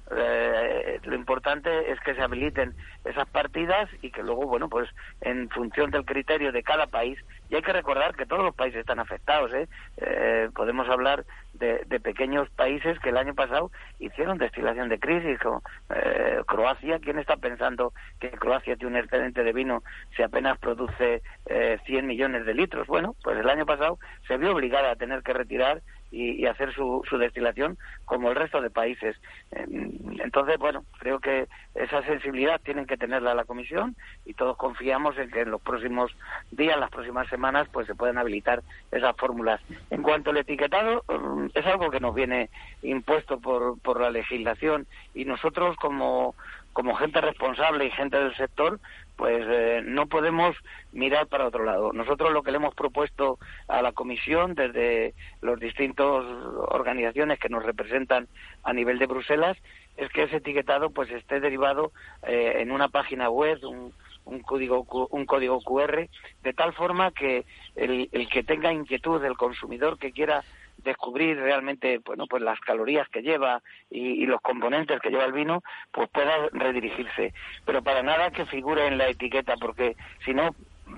[1.13, 2.73] lo importante es que se habiliten
[3.06, 4.89] esas partidas y que luego, bueno, pues
[5.21, 7.19] en función del criterio de cada país
[7.52, 9.54] Y hay que recordar que todos los países están afectados.
[9.54, 9.67] ¿eh?
[9.97, 11.23] eh podemos hablar
[11.54, 15.62] de, pequeños países que el año pasado hicieron destilación de crisis, como
[15.93, 16.97] eh, Croacia.
[16.97, 19.84] ¿Quién está pensando que Croacia tiene un excedente de vino
[20.15, 22.88] si apenas produce eh, 100 millones de litros?
[22.88, 27.04] Bueno, pues el año pasado se vio obligada a tener que retirar y, hacer su,
[27.10, 29.15] su, destilación como el resto de países.
[29.52, 35.32] Entonces, bueno, creo que esa sensibilidad tienen que tenerla la Comisión y todos confiamos en
[35.32, 36.15] que en los próximos
[36.52, 39.60] días, las próximas semanas, pues se puedan habilitar esas fórmulas.
[39.89, 42.52] En cuanto al etiquetado, mm, es algo que nos viene
[42.84, 46.36] impuesto por, por la legislación y nosotros como
[46.73, 48.80] como gente responsable y gente del sector,
[49.15, 50.56] pues eh, no podemos
[50.91, 51.93] mirar para otro lado.
[51.93, 56.26] Nosotros lo que le hemos propuesto a la comisión desde los distintos
[56.69, 58.28] organizaciones que nos representan
[58.63, 59.58] a nivel de Bruselas
[59.97, 61.91] es que ese etiquetado pues esté derivado
[62.23, 63.93] eh, en una página web, un,
[64.26, 66.08] un código un código QR
[66.43, 67.45] de tal forma que
[67.76, 70.43] el, el que tenga inquietud el consumidor que quiera
[70.84, 75.63] descubrir realmente bueno pues las calorías que lleva y, los componentes que lleva el vino
[75.91, 77.34] pues pueda redirigirse
[77.65, 80.56] pero para nada que figure en la etiqueta porque si no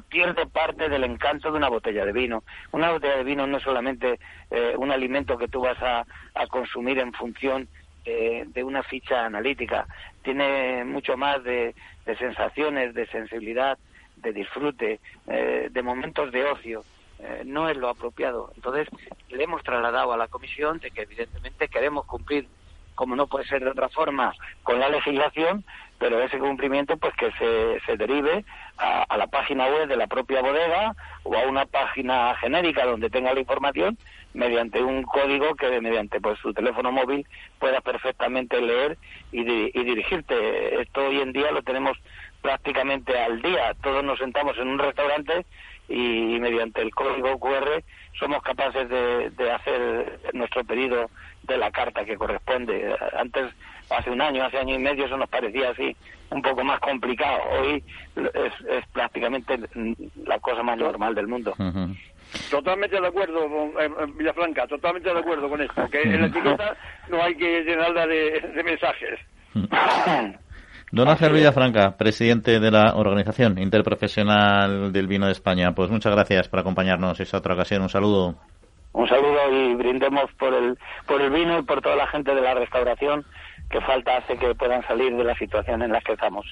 [0.10, 2.44] pierde parte del encanto de una botella de vino.
[2.72, 4.20] Una botella de vino no es solamente
[4.52, 6.06] eh, un alimento que tú vas a,
[6.50, 7.68] consumir en función
[8.04, 9.88] de una ficha analítica,
[10.26, 11.76] tiene mucho más de,
[12.18, 13.78] sensaciones, de sensibilidad,
[14.18, 16.84] de disfrute, eh, de momentos de ocio.
[17.20, 18.52] Eh, no es lo apropiado.
[18.56, 18.88] Entonces,
[19.30, 22.48] le hemos trasladado a la Comisión de que evidentemente queremos cumplir,
[22.94, 25.64] como no puede ser de otra forma, con la legislación,
[25.98, 28.44] pero ese cumplimiento pues que se, se derive
[28.78, 33.34] a, la página web de la propia bodega o a una página genérica donde tenga
[33.34, 33.98] la información
[34.34, 37.26] mediante un código que mediante pues su teléfono móvil
[37.60, 38.98] pueda perfectamente leer
[39.32, 40.82] y, y dirigirte.
[40.82, 41.98] Esto hoy en día lo tenemos
[42.42, 43.74] prácticamente al día.
[43.82, 45.46] Todos nos sentamos en un restaurante
[45.88, 47.84] y mediante el código QR
[48.20, 51.10] somos capaces de, hacer nuestro pedido
[51.44, 52.96] de la carta que corresponde.
[53.18, 53.54] Antes,
[53.90, 55.96] hace un año, hace año y medio, eso nos parecía así
[56.30, 57.40] un poco más complicado.
[57.60, 57.84] Hoy
[58.16, 59.60] es, prácticamente
[60.26, 61.54] la cosa más normal del mundo.
[62.50, 66.76] Totalmente de acuerdo, con, Villafranca, totalmente de acuerdo con esto, que en la etiqueta
[67.10, 69.20] no hay que llenarla de, de mensajes.
[70.96, 76.48] Don Ángel Villafranca, presidente de la Organización Interprofesional del Vino de España, pues muchas gracias
[76.48, 77.82] por acompañarnos esta otra ocasión.
[77.82, 78.36] Un saludo.
[78.94, 82.40] Un saludo y brindemos por el, por el vino y por toda la gente de
[82.40, 83.26] la restauración
[83.76, 86.46] que falta hace que puedan salir de la situación en la que estamos.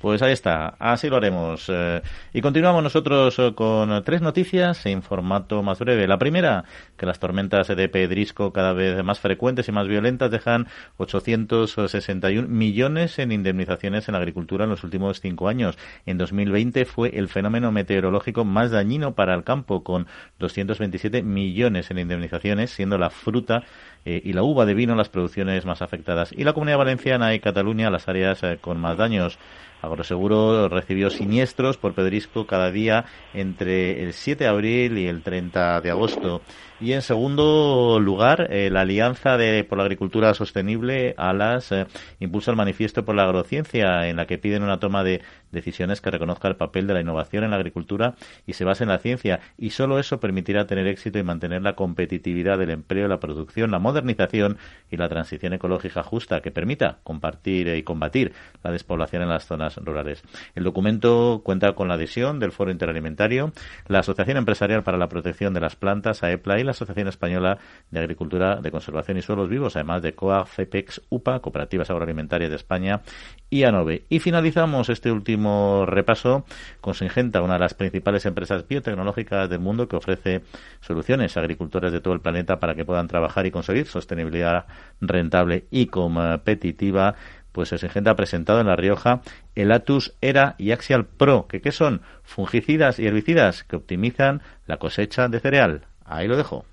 [0.00, 1.68] Pues ahí está, así lo haremos.
[1.68, 6.06] Eh, y continuamos nosotros eh, con tres noticias en formato más breve.
[6.06, 6.62] La primera,
[6.96, 13.18] que las tormentas de pedrisco cada vez más frecuentes y más violentas dejan 861 millones
[13.18, 15.76] en indemnizaciones en la agricultura en los últimos cinco años.
[16.06, 20.06] En 2020 fue el fenómeno meteorológico más dañino para el campo, con
[20.38, 23.64] 227 millones en indemnizaciones, siendo la fruta
[24.08, 26.32] eh, y la uva de vino las producciones más afectadas.
[26.32, 29.38] Y la Comunidad Valenciana y Cataluña las áreas con más daños.
[29.82, 35.80] Agroseguro recibió siniestros por pedrisco cada día entre el 7 de abril y el 30
[35.80, 36.42] de agosto.
[36.80, 41.86] Y en segundo lugar, eh, la Alianza de, por la Agricultura Sostenible, ALAS, eh,
[42.20, 46.12] impulsa el manifiesto por la agrociencia, en la que piden una toma de decisiones que
[46.12, 48.14] reconozca el papel de la innovación en la agricultura
[48.46, 49.40] y se base en la ciencia.
[49.56, 53.80] Y solo eso permitirá tener éxito y mantener la competitividad del empleo, la producción, la
[53.80, 59.46] modernización y la transición ecológica justa, que permita compartir y combatir la despoblación en las
[59.46, 60.22] zonas rurales.
[60.54, 63.52] El documento cuenta con la adhesión del Foro Interalimentario,
[63.86, 67.58] la Asociación Empresarial para la Protección de las Plantas, AEPLA, y la Asociación Española
[67.90, 72.56] de Agricultura de Conservación y Suelos Vivos, además de COA, CEPEX, UPA, Cooperativas Agroalimentarias de
[72.56, 73.02] España
[73.50, 74.04] y ANOVE.
[74.08, 76.44] Y finalizamos este último repaso
[76.80, 80.42] con Singenta, una de las principales empresas biotecnológicas del mundo que ofrece
[80.80, 84.66] soluciones a agricultores de todo el planeta para que puedan trabajar y conseguir sostenibilidad
[85.00, 87.14] rentable y competitiva
[87.52, 89.20] pues Singenta ha presentado en La Rioja
[89.54, 92.02] el Atus Era y Axial Pro, que ¿qué son?
[92.22, 95.86] Fungicidas y herbicidas que optimizan la cosecha de cereal.
[96.04, 96.64] Ahí lo dejo.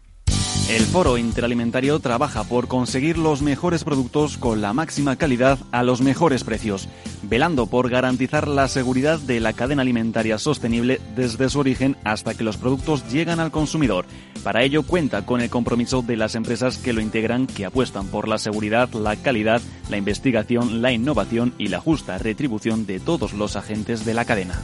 [0.68, 6.02] El Foro Interalimentario trabaja por conseguir los mejores productos con la máxima calidad a los
[6.02, 6.90] mejores precios,
[7.22, 12.44] velando por garantizar la seguridad de la cadena alimentaria sostenible desde su origen hasta que
[12.44, 14.08] los productos llegan al consumidor.
[14.44, 18.28] Para ello cuenta con el compromiso de las empresas que lo integran que apuestan por
[18.28, 23.56] la seguridad, la calidad, la investigación, la innovación y la justa retribución de todos los
[23.56, 24.60] agentes de la cadena.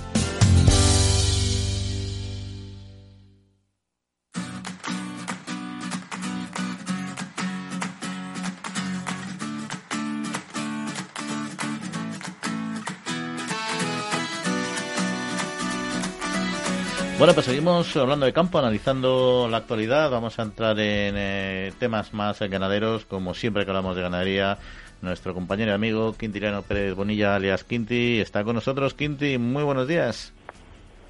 [17.22, 20.10] Bueno, pues seguimos hablando de campo, analizando la actualidad.
[20.10, 24.58] Vamos a entrar en eh, temas más ganaderos, como siempre que hablamos de ganadería.
[25.04, 28.96] Nuestro compañero y amigo Quintiliano Pérez Bonilla, alias Quinti, está con nosotros.
[28.96, 30.34] Quinti, muy buenos días.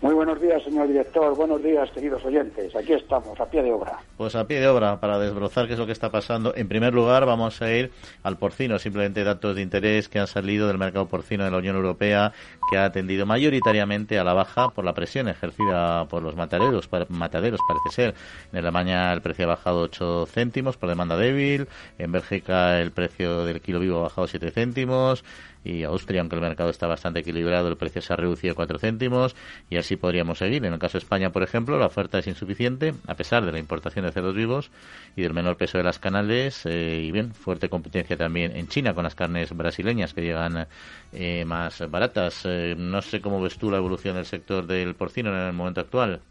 [0.02, 1.36] Muy buenos días, señor director.
[1.36, 2.76] Buenos días, queridos oyentes.
[2.76, 4.00] Aquí estamos, a pie de obra.
[4.18, 6.56] Pues a pie de obra, para desbrozar qué es lo que está pasando.
[6.56, 7.92] En primer lugar, vamos a ir
[8.24, 8.80] al porcino.
[8.80, 12.34] Simplemente datos de interés que han salido del mercado porcino de la Unión Europea,
[12.70, 17.60] que ha atendido mayoritariamente a la baja por la presión ejercida por los mataderos, mataderos
[17.68, 18.16] parece ser.
[18.52, 21.68] En Alemania el precio ha bajado 8 céntimos por demanda débil.
[21.98, 25.24] En Bélgica el precio del kilo vivo ha bajado 7 céntimos
[25.64, 29.36] y Austria, aunque el mercado está bastante equilibrado, el precio se ha reducido 4 céntimos
[29.70, 30.66] y así podríamos seguir.
[30.66, 33.60] En el caso de España, por ejemplo, la oferta es insuficiente a pesar de la
[33.60, 34.72] importación de cerdos vivos
[35.16, 38.94] y del menor peso de las canales eh, y bien, fuerte competencia también en China
[38.94, 40.68] con las carnes brasileñas que llegan
[41.14, 42.46] eh, más baratas.
[42.52, 45.80] Eh, no sé cómo ves tú la evolución del sector del porcino en el momento
[45.80, 46.22] actual.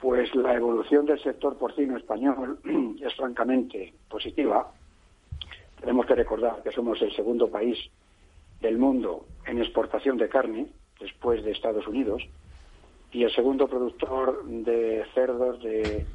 [0.00, 2.58] Pues la evolución del sector porcino español
[3.00, 4.70] es francamente positiva.
[5.80, 7.78] Tenemos que recordar que somos el segundo país
[8.60, 10.66] del mundo en exportación de carne,
[11.00, 12.22] después de Estados Unidos,
[13.10, 16.06] y el segundo productor de cerdos de,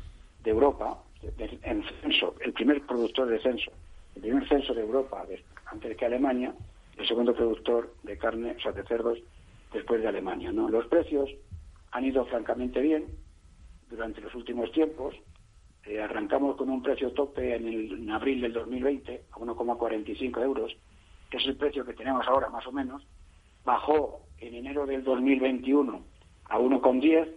[0.44, 1.00] Europa,
[1.40, 3.72] en censo, el primer productor de censo,
[4.16, 5.26] el primer censo de Europa
[5.66, 6.54] antes que Alemania,
[6.98, 9.20] el segundo productor de carne, o sea, de cerdos,
[9.74, 10.52] después de Alemania.
[10.52, 10.70] ¿no?
[10.70, 11.30] Los precios
[11.92, 13.06] han ido francamente bien
[13.90, 15.16] durante los últimos tiempos.
[15.86, 20.76] Eh, arrancamos con un precio tope en, el, abril del 2020 a 1,45 euros
[21.30, 23.06] que es el precio que tenemos ahora más o menos,
[23.64, 26.02] bajó en enero del 2021
[26.46, 27.30] a 1,10,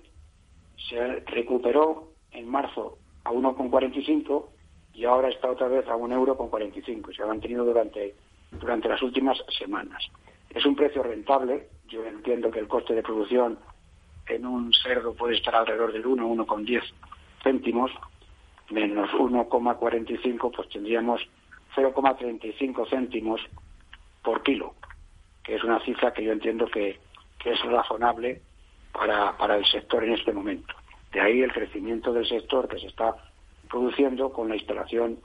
[0.88, 4.46] se recuperó en marzo a 1,45
[4.94, 7.12] y ahora está otra vez a 1 euro con 45.
[7.12, 8.14] Se ha mantenido durante,
[8.52, 10.04] durante las últimas semanas.
[10.50, 11.68] Es un precio rentable.
[11.88, 13.58] Yo entiendo que el coste de producción
[14.26, 16.82] en un cerdo puede estar alrededor del 1, 1,10
[17.42, 17.90] céntimos,
[18.70, 21.20] menos 1,45, pues tendríamos
[21.74, 23.40] 0,35 céntimos
[24.22, 24.74] por kilo,
[25.42, 26.98] que es una cifra que yo entiendo que,
[27.44, 28.42] es razonable
[28.92, 30.74] para, para el sector en este momento.
[31.12, 33.16] De ahí el crecimiento del sector que se está
[33.70, 35.18] produciendo con la instalación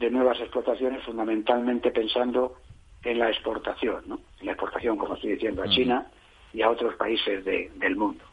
[0.00, 2.56] de nuevas explotaciones, fundamentalmente pensando
[3.04, 4.18] en la exportación, ¿no?
[4.40, 6.06] En la exportación, como estoy diciendo, a China
[6.54, 8.24] y a otros países del mundo.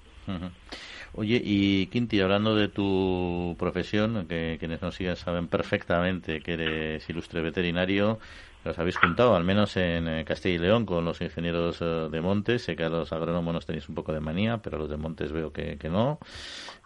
[1.14, 7.10] Oye, y Quinti, hablando de tu profesión, que quienes nos siguen saben perfectamente que eres
[7.10, 8.20] ilustre veterinario,
[8.64, 12.22] los habéis juntado, al menos en eh, Castilla y León, con los ingenieros eh, de
[12.22, 12.64] Montes.
[12.64, 14.98] Sé que a los agrónomos nos tenéis un poco de manía, pero a los de
[14.98, 16.20] Montes veo que, que no.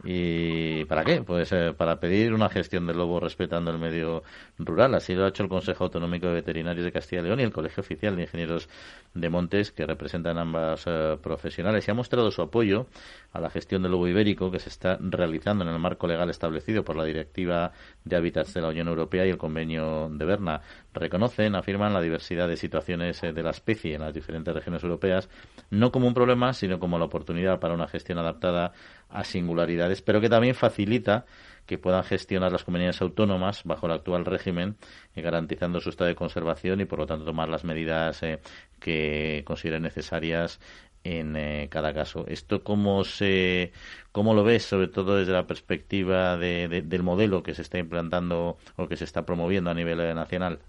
[0.04, 1.24] ¿Y para qué?
[1.24, 4.24] Pues eh, para pedir una gestión del lobo respetando el medio
[4.60, 4.94] rural.
[4.96, 7.52] Así lo ha hecho el Consejo Autonómico de Veterinarios de Castilla y León y el
[7.52, 8.70] Colegio Oficial de Ingenieros
[9.14, 10.86] de Montes, que representan ambas
[11.22, 11.88] profesionales.
[11.88, 12.88] Y ha mostrado su apoyo
[13.34, 16.84] a la gestión del lobo ibérico que se está realizando en el marco legal establecido
[16.84, 17.72] por la Directiva
[18.04, 20.62] de Hábitats de la Unión Europea y el Convenio de Berna.
[20.94, 25.30] Reconocen, afirman la diversidad de situaciones eh, de la especie en las diferentes regiones europeas,
[25.70, 28.74] no como un problema, sino como la oportunidad para una gestión adaptada
[29.10, 31.26] a singularidades, pero que también facilita
[31.66, 34.76] que puedan gestionar las comunidades autónomas bajo el actual régimen,
[35.16, 38.42] eh, garantizando su estado de conservación y, por lo tanto, tomar las medidas eh,
[38.82, 40.60] que consideren necesarias
[41.04, 42.26] en cada caso.
[42.28, 43.72] ¿Esto cómo, se,
[44.12, 48.88] cómo lo ves, sobre todo desde la perspectiva del modelo que se está implantando o
[48.88, 50.60] que se está promoviendo a nivel nacional?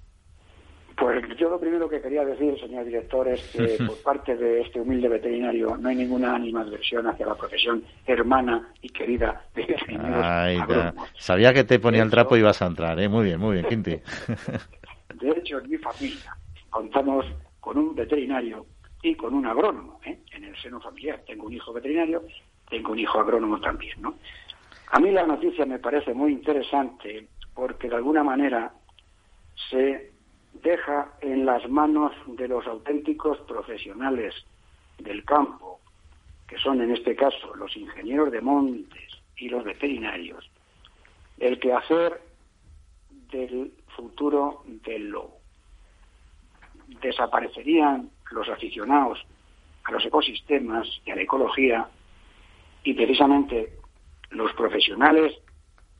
[0.96, 4.80] Pues yo lo primero que quería decir, señor director, es que por parte de este
[4.80, 10.94] humilde veterinario no hay ninguna animadversión hacia la profesión hermana y querida de veterinarios.
[11.16, 13.08] Sabía que te ponía el trapo y ibas a entrar, ¿eh?
[13.08, 13.92] Muy bien, muy bien, Quinti.
[15.20, 16.36] De hecho, en mi familia
[16.70, 17.26] contamos
[17.60, 18.66] con un veterinario
[19.02, 20.18] y con un agrónomo, ¿eh?
[20.32, 21.22] En el seno familiar.
[21.26, 22.22] Tengo un hijo veterinario,
[22.68, 24.14] tengo un hijo agrónomo también, ¿no?
[24.90, 28.72] A mí la noticia me parece muy interesante porque de alguna manera
[29.70, 30.11] se
[30.54, 34.34] deja en las manos de los auténticos profesionales
[34.98, 35.80] del campo,
[36.46, 40.48] que son en este caso los ingenieros de montes y los veterinarios,
[41.38, 42.20] el quehacer
[43.30, 45.38] del futuro del lobo.
[47.00, 49.24] Desaparecerían los aficionados
[49.84, 51.88] a los ecosistemas y a la ecología
[52.84, 53.72] y precisamente
[54.30, 55.32] los profesionales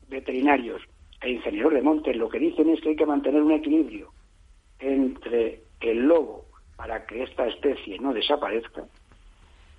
[0.07, 0.81] veterinarios
[1.21, 4.12] e ingenieros de montes lo que dicen es que hay que mantener un equilibrio
[4.83, 8.83] entre el lobo para que esta especie no desaparezca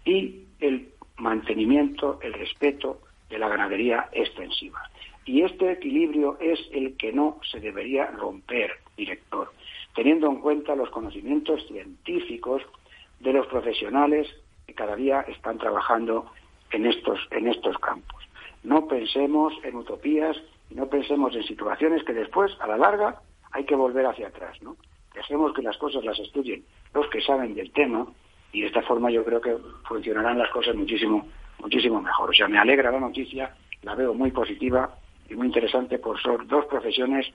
[0.04, 4.90] y el mantenimiento, el respeto de la ganadería extensiva.
[5.24, 9.50] Y este equilibrio es el que no se debería romper, director,
[9.94, 12.62] teniendo en cuenta los conocimientos científicos
[13.20, 14.28] de los profesionales
[14.66, 16.30] que cada día están trabajando
[16.70, 18.22] en estos, en estos campos.
[18.62, 20.36] No pensemos en utopías
[20.70, 23.20] y no pensemos en situaciones que después, a la larga,
[23.52, 24.76] hay que volver hacia atrás, ¿no?
[25.14, 28.06] Dejemos que las cosas las estudien los que saben del tema
[28.52, 29.56] y de esta forma yo creo que
[29.88, 31.26] funcionarán las cosas muchísimo,
[31.58, 32.30] muchísimo mejor.
[32.30, 34.94] O sea, me alegra la noticia, la veo muy positiva
[35.28, 37.26] y muy interesante por ser dos profesiones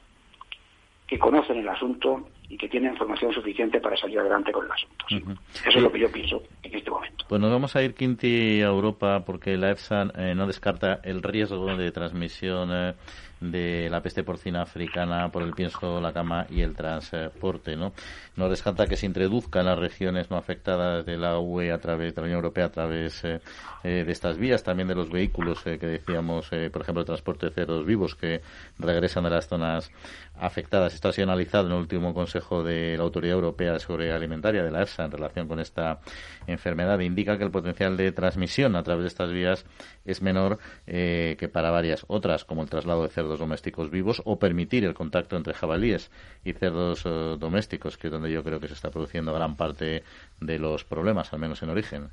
[1.09, 5.05] que conocen el asunto y que tienen información suficiente para salir adelante con el asunto.
[5.09, 7.25] Eso es lo que yo pienso en este momento.
[7.27, 11.21] Pues nos vamos a ir, Quinti, a Europa porque la EFSA eh, no descarta el
[11.21, 12.93] riesgo de transmisión eh,
[13.39, 17.75] de la peste porcina africana por el pienso, la cama y el transporte.
[17.75, 17.93] ¿no?
[18.35, 22.15] Nos descarta que se introduzca en las regiones no afectadas de la UE a través
[22.15, 23.39] de la Unión Europea a través eh,
[23.83, 27.51] de estas vías, también de los vehículos eh, que decíamos, por ejemplo, el transporte de
[27.53, 28.41] cerdos vivos que
[28.77, 29.91] regresan de las zonas
[30.39, 30.93] afectadas.
[30.93, 34.63] Esto ha sido analizado en el último Consejo de la Autoridad Europea de Seguridad Alimentaria,
[34.63, 35.99] de la EFSA, en relación con esta
[36.47, 36.99] enfermedad.
[36.99, 39.65] Indica que el potencial de transmisión a través de estas vías
[40.05, 44.85] es menor que para varias otras, como el traslado de cerdos domésticos vivos o permitir
[44.85, 46.11] el contacto entre jabalíes
[46.43, 50.03] y cerdos eh, domésticos, que es donde yo creo que se está produciendo gran parte
[50.39, 52.09] de los problemas, al menos en origen.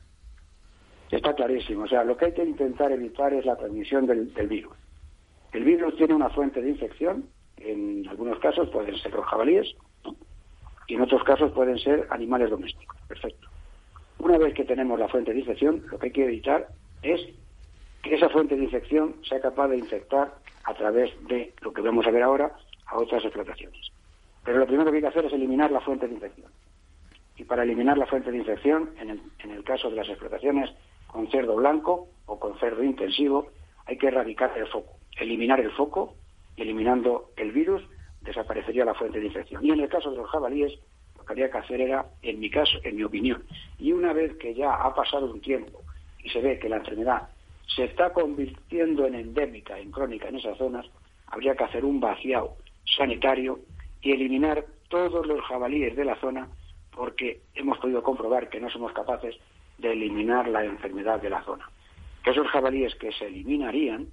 [1.10, 1.84] Está clarísimo.
[1.84, 4.76] O sea, lo que hay que intentar evitar es la transmisión del, virus.
[5.52, 7.28] El virus tiene una fuente de infección.
[7.58, 9.74] En algunos casos pueden ser los jabalíes
[10.86, 12.96] y en otros casos pueden ser animales domésticos.
[13.08, 13.48] Perfecto.
[14.18, 16.68] Una vez que tenemos la fuente de infección, lo que hay que evitar
[17.02, 17.20] es
[18.02, 20.34] que esa fuente de infección sea capaz de infectar
[20.64, 22.52] a través de lo que vamos a ver ahora
[22.86, 23.90] a otras explotaciones.
[24.44, 26.50] Pero lo primero que hay que hacer es eliminar la fuente de infección.
[27.36, 30.70] Y para eliminar la fuente de infección, en el, en el caso de las explotaciones
[31.06, 33.48] con cerdo blanco o con cerdo intensivo,
[33.86, 36.14] hay que erradicar el foco, eliminar el foco
[36.56, 37.82] eliminando el virus
[38.20, 39.64] desaparecería la fuente de infección.
[39.64, 40.72] Y en el caso de los jabalíes,
[41.16, 43.44] lo que habría que hacer era, en mi caso, en mi opinión,
[43.78, 45.82] y una vez que ya ha pasado un tiempo
[46.22, 47.28] y se ve que la enfermedad
[47.74, 50.86] se está convirtiendo en endémica, en crónica en esas zonas,
[51.26, 52.56] habría que hacer un vaciado
[52.96, 53.60] sanitario
[54.00, 56.48] y eliminar todos los jabalíes de la zona
[56.92, 59.36] porque hemos podido comprobar que no somos capaces
[59.78, 61.68] de eliminar la enfermedad de la zona.
[62.24, 64.06] Que esos jabalíes que se eliminarían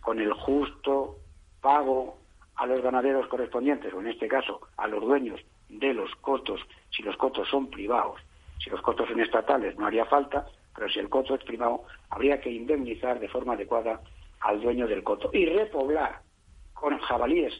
[0.00, 1.18] con el justo
[1.62, 2.18] pago
[2.56, 5.40] a los ganaderos correspondientes, o en este caso a los dueños
[5.70, 6.60] de los cotos,
[6.90, 8.20] si los cotos son privados,
[8.62, 12.40] si los cotos son estatales no haría falta, pero si el coto es privado, habría
[12.40, 14.00] que indemnizar de forma adecuada
[14.40, 16.20] al dueño del coto y repoblar
[16.74, 17.54] con jabalíes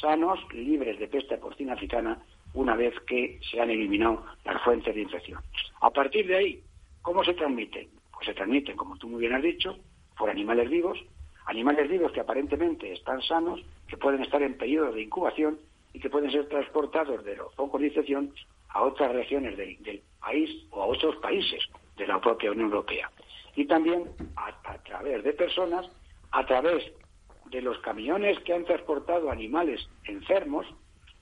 [0.00, 2.22] sanos, libres de peste porcina africana,
[2.54, 5.40] una vez que se han eliminado las fuentes de infección.
[5.80, 6.62] A partir de ahí,
[7.02, 7.88] ¿cómo se transmiten?
[8.12, 9.76] Pues se transmiten, como tú muy bien has dicho,
[10.16, 10.98] por animales vivos,
[11.46, 15.58] animales vivos que aparentemente están sanos, que pueden estar en periodo de incubación
[15.92, 18.32] y que pueden ser transportados de los focos de infección
[18.68, 21.62] a otras regiones del país o a otros países
[21.96, 23.10] de la propia Unión Europea.
[23.56, 24.04] Y también
[24.36, 25.86] a, través de personas,
[26.30, 26.84] a través
[27.50, 30.66] de los camiones que han transportado animales enfermos,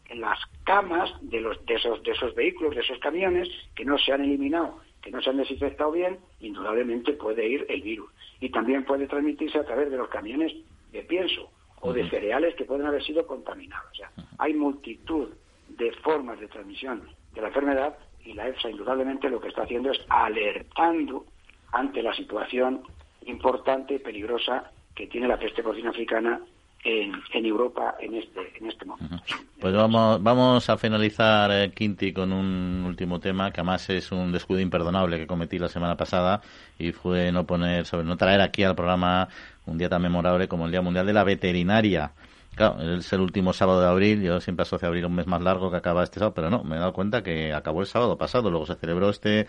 [0.08, 5.11] en las camas de, esos vehículos, de esos camiones, que no se han eliminado, que
[5.11, 8.11] no se han desinfectado bien, indudablemente puede ir el virus.
[8.40, 10.53] Y también puede transmitirse a través de los camiones
[10.92, 13.90] de pienso o de cereales que pueden haber sido contaminados.
[13.92, 15.28] O sea, hay multitud
[15.68, 19.90] de formas de transmisión de la enfermedad y la EFSA indudablemente lo que está haciendo
[19.90, 21.24] es alertando
[21.72, 22.82] ante la situación
[23.26, 26.40] importante y peligrosa que tiene la peste porcina africana
[26.84, 29.16] en, Europa en este, en este momento.
[29.60, 34.32] Pues vamos, vamos a finalizar, eh, Quinti, con un último tema que además es un
[34.32, 36.40] descuido imperdonable que cometí la semana pasada
[36.78, 39.28] y fue no poner, sobre no traer aquí al programa
[39.66, 42.12] un día tan memorable como el Día Mundial de la Veterinaria.
[42.54, 45.70] Claro, es el último sábado de abril, yo siempre asocio abril un mes más largo
[45.70, 48.50] que acaba este sábado, pero no, me he dado cuenta que acabó el sábado pasado,
[48.50, 49.46] luego se celebró este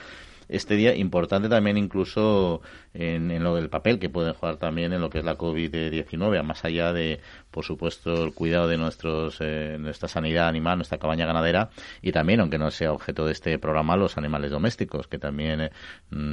[0.49, 2.61] este día importante también incluso
[2.93, 6.65] en, lo del papel que pueden jugar también en lo que es la COVID-19, más
[6.65, 7.21] allá de,
[7.51, 11.69] por supuesto, el cuidado de nuestros, eh, nuestra sanidad animal, nuestra cabaña ganadera
[12.01, 15.71] y también, aunque no sea objeto de este programa, los animales domésticos, que también eh,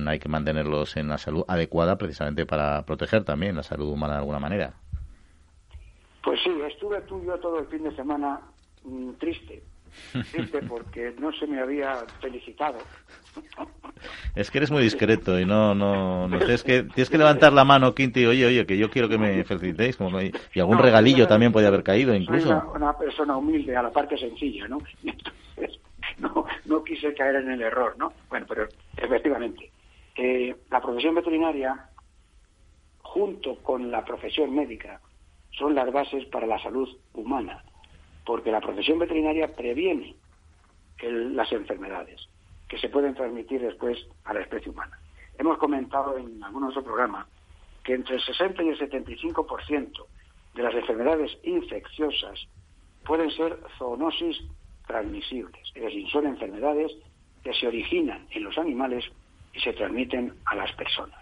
[0.07, 4.21] hay que mantenerlos en la salud adecuada precisamente para proteger también la salud humana de
[4.21, 4.75] alguna manera.
[6.25, 8.41] Pues sí, estuve tú yo todo el fin de semana
[8.83, 9.63] mm, triste,
[10.33, 12.79] triste porque no se me había felicitado.
[14.35, 17.65] Es que eres muy discreto y no, no, no tienes que, tienes que levantar la
[17.65, 21.53] mano, Quinti, oye, oye, que yo quiero que me felicitéis, como, y algún regalillo también
[21.53, 22.49] puede haber caído incluso.
[22.49, 24.79] Soy una, persona humilde, a la parte sencilla, ¿no?
[25.05, 25.81] Entonces,
[26.19, 28.13] no, no quise caer en el error, ¿no?
[28.29, 29.71] Bueno, pero efectivamente,
[30.17, 31.89] eh, la profesión veterinaria,
[33.03, 35.01] junto con la profesión médica,
[35.51, 37.65] son las bases para la salud humana,
[38.27, 40.17] porque la profesión veterinaria previene
[41.01, 42.29] las enfermedades
[42.69, 44.99] que se pueden transmitir después a la especie humana.
[45.39, 47.27] hemos comentado en algunos otros programas
[47.85, 50.07] que entre el 60 y el 75%
[50.55, 52.49] de las enfermedades infecciosas
[53.05, 54.43] pueden ser zoonosis
[54.87, 56.93] transmisibles, es decir, son enfermedades
[57.45, 59.05] que se originan en los animales
[59.53, 61.21] y se transmiten a las personas.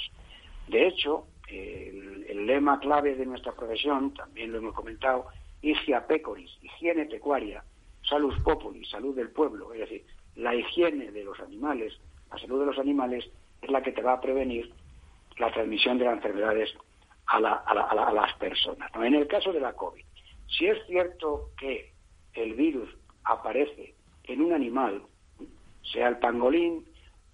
[0.69, 5.27] De hecho, el, el lema clave de nuestra profesión, también lo hemos comentado,
[5.65, 7.65] higia pecoris, higiene pecuaria,
[8.03, 10.05] salus populi, salud del pueblo, es decir,
[10.37, 11.99] la higiene de los animales,
[12.31, 13.25] la salud de los animales
[13.63, 14.71] es la que te va a prevenir
[15.39, 16.75] la transmisión de las enfermedades
[17.27, 18.91] a, las personas.
[18.95, 20.05] En el caso de la COVID,
[20.47, 21.93] si es cierto que
[22.35, 22.91] el virus
[23.25, 23.95] aparece
[24.25, 25.03] en un animal,
[25.93, 26.85] sea el pangolín,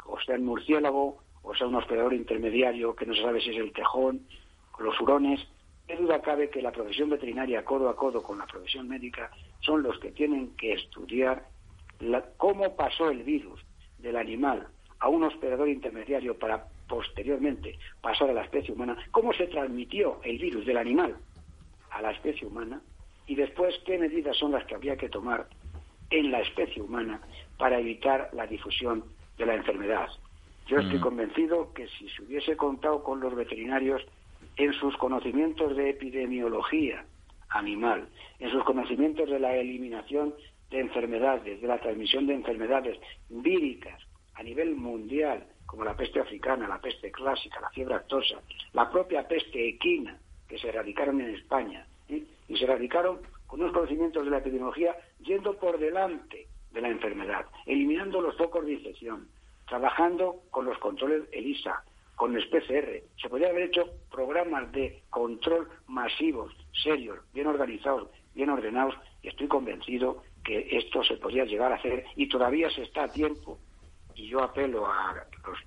[0.07, 3.57] o sea el murciélago, o sea un hospedador intermediario que no se sabe si es
[3.57, 4.27] el tejón,
[4.79, 5.41] los hurones,
[5.91, 9.29] qué duda cabe que la profesión veterinaria codo a codo con la profesión médica
[9.61, 11.45] son los que tienen que estudiar
[12.37, 13.61] cómo pasó el virus
[13.99, 14.69] del animal
[15.01, 20.39] a un hospedador intermediario para posteriormente pasar a la especie humana, cómo se transmitió el
[20.39, 21.17] virus del animal
[21.91, 22.81] a la especie humana
[23.27, 25.49] y después qué medidas son las que habría que tomar
[26.11, 27.21] en la especie humana
[27.59, 29.05] para evitar la difusión
[29.39, 30.09] de la enfermedad.
[30.69, 31.03] Yo estoy mm.
[31.03, 34.03] convencido que si se hubiese contado con los veterinarios
[34.57, 37.05] en sus conocimientos de epidemiología
[37.51, 40.35] animal, en sus conocimientos de la eliminación
[40.71, 42.99] de enfermedades, de la transmisión de enfermedades
[43.29, 44.01] víricas
[44.35, 48.41] a nivel mundial, como la peste africana, la peste clásica, la fiebre actosa,
[48.73, 52.25] la propia peste equina, que se erradicaron en España, ¿eh?
[52.49, 57.47] y se erradicaron con unos conocimientos de la epidemiología yendo por delante de la enfermedad,
[57.67, 59.29] eliminando los focos de infección,
[59.69, 61.85] trabajando con los controles ELISA,
[62.21, 63.03] con el PCR.
[63.19, 69.49] Se podría haber hecho programas de control masivos, serios, bien organizados, bien ordenados, y estoy
[69.49, 73.59] convencido que esto se podría llegar a hacer y todavía se está a tiempo.
[74.15, 75.15] Y yo apelo a
[75.47, 75.59] los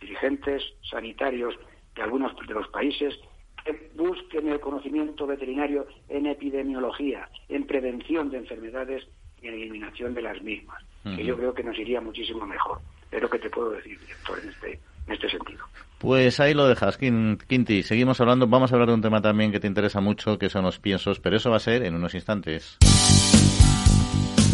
[0.00, 1.54] dirigentes sanitarios
[1.94, 3.14] de algunos de los países
[3.62, 9.06] que busquen el conocimiento veterinario en epidemiología, en prevención de enfermedades
[9.42, 12.80] y en eliminación de las mismas, que yo creo que nos iría muchísimo mejor.
[13.10, 15.64] Es lo que te puedo decir, director, en este, en este sentido.
[15.98, 17.82] Pues ahí lo dejas, Quinti.
[17.82, 20.64] Seguimos hablando, vamos a hablar de un tema también que te interesa mucho, que son
[20.64, 22.78] los piensos, pero eso va a ser en unos instantes.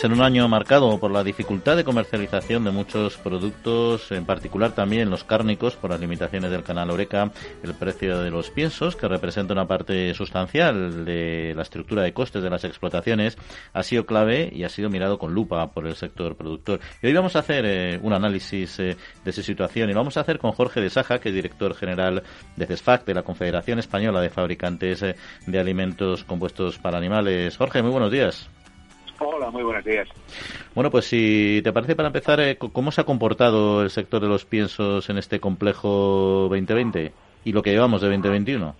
[0.00, 4.72] Pues en un año marcado por la dificultad de comercialización de muchos productos, en particular
[4.72, 7.30] también los cárnicos, por las limitaciones del canal Oreca,
[7.62, 12.42] el precio de los piensos, que representa una parte sustancial de la estructura de costes
[12.42, 13.36] de las explotaciones,
[13.74, 16.80] ha sido clave y ha sido mirado con lupa por el sector productor.
[17.02, 20.16] Y hoy vamos a hacer eh, un análisis eh, de esa situación y lo vamos
[20.16, 22.22] a hacer con Jorge de Saja, que es director general
[22.56, 27.58] de CESFAC, de la Confederación Española de Fabricantes eh, de Alimentos Compuestos para Animales.
[27.58, 28.48] Jorge, muy buenos días.
[29.22, 30.08] Hola, muy buenos días.
[30.74, 34.28] Bueno, pues si te parece para empezar, eh, ¿cómo se ha comportado el sector de
[34.28, 37.12] los piensos en este complejo 2020
[37.44, 38.74] y lo que llevamos de 2021?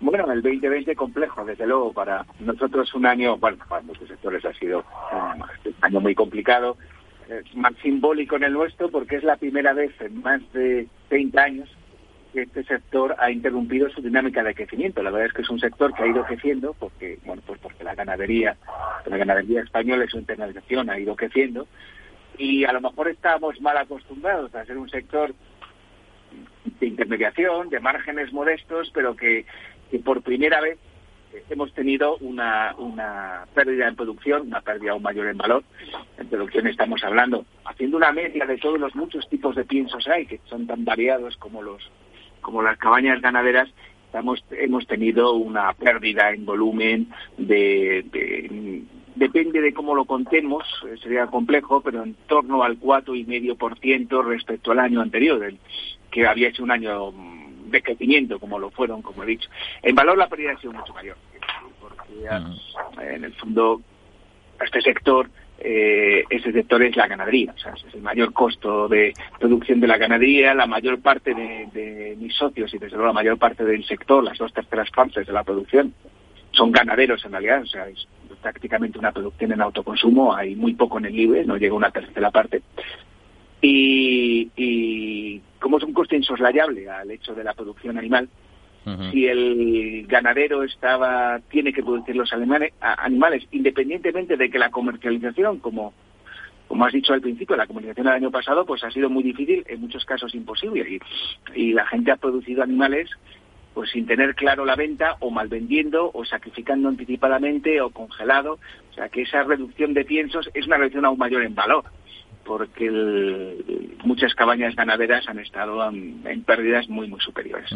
[0.00, 4.52] Bueno, el 2020 complejo, desde luego, para nosotros un año, bueno, para muchos sectores ha
[4.54, 4.84] sido
[5.64, 6.76] un año muy complicado,
[7.54, 11.70] más simbólico en el nuestro porque es la primera vez en más de 30 años
[12.42, 15.02] este sector ha interrumpido su dinámica de crecimiento.
[15.02, 17.84] La verdad es que es un sector que ha ido creciendo porque, bueno, pues porque
[17.84, 18.56] la ganadería,
[19.06, 21.66] la ganadería española y su internalización ha ido creciendo
[22.38, 25.34] y a lo mejor estamos mal acostumbrados a ser un sector
[26.80, 29.46] de intermediación, de márgenes modestos, pero que,
[30.04, 30.78] por primera vez
[31.50, 35.64] hemos tenido una, una pérdida en producción, una pérdida aún mayor en valor.
[36.16, 40.26] En producción estamos hablando, haciendo una media de todos los muchos tipos de piensos hay,
[40.26, 41.90] que son tan variados como los
[42.44, 43.68] como las cabañas ganaderas,
[44.52, 48.04] hemos tenido una pérdida en volumen de,
[49.16, 54.78] depende de cómo lo contemos, eh, sería complejo, pero en torno al 4,5% respecto al
[54.78, 55.52] año anterior,
[56.10, 59.48] que había hecho un año mm, de crecimiento, como lo fueron, como he dicho.
[59.82, 61.16] En valor la pérdida ha sido mucho mayor,
[61.80, 63.80] porque en el fondo
[64.64, 65.28] este sector
[65.58, 69.86] eh, ese sector es la ganadería, o sea, es el mayor costo de producción de
[69.86, 73.84] la ganadería, la mayor parte de, mis socios y desde luego la mayor parte del
[73.84, 75.94] sector, las dos terceras partes de la producción,
[76.50, 78.06] son ganaderos en realidad, o sea, es
[78.42, 82.30] prácticamente una producción en autoconsumo, hay muy poco en el libre, no llega una tercera
[82.30, 82.62] parte.
[83.60, 88.28] Y, y como es un coste insoslayable al hecho de la producción animal,
[89.10, 95.94] si el ganadero estaba tiene que producir los animales, independientemente de que la comercialización, como
[96.66, 99.64] como has dicho al principio, la comunicación del año pasado pues ha sido muy difícil,
[99.68, 100.98] en muchos casos imposible,
[101.54, 103.10] y, y la gente ha producido animales
[103.74, 108.58] pues sin tener claro la venta o mal vendiendo o sacrificando anticipadamente o congelado.
[108.90, 111.84] O sea que esa reducción de piensos es una reducción aún mayor en valor
[112.44, 112.90] porque
[114.04, 117.70] muchas cabañas ganaderas han estado en, pérdidas muy, muy superiores.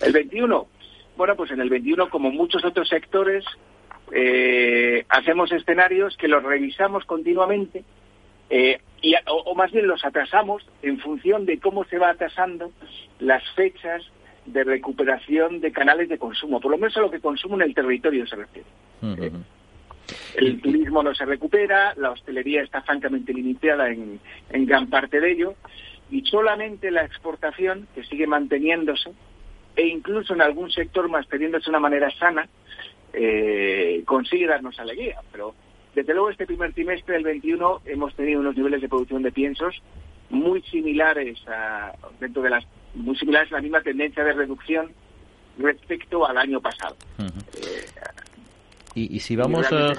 [0.00, 0.66] El 21,
[1.16, 3.44] bueno, pues en el 21, como muchos otros sectores,
[4.12, 7.84] eh, hacemos escenarios que los revisamos continuamente
[8.50, 12.72] eh, y, o, más bien los atrasamos en función de cómo se va atrasando
[13.20, 14.02] las fechas
[14.46, 17.74] de recuperación de canales de consumo, por lo menos a lo que consumo en el
[17.74, 18.68] territorio se refiere.
[19.02, 19.30] Eh,
[20.36, 24.20] el turismo no se recupera, la hostelería está francamente limitada en,
[24.66, 25.54] gran parte de ello,
[26.10, 29.12] y solamente la exportación, que sigue manteniéndose,
[29.76, 32.48] e incluso en algún sector manteniéndose de una manera sana,
[33.12, 35.20] eh, consigue darnos alegría.
[35.32, 35.54] Pero
[35.94, 39.80] desde luego este primer trimestre del 21 hemos tenido unos niveles de producción de piensos
[40.30, 44.92] muy similares a, dentro de las muy similares a la misma tendencia de reducción
[45.58, 46.96] respecto al año pasado.
[48.94, 49.94] Y, si vamos, a,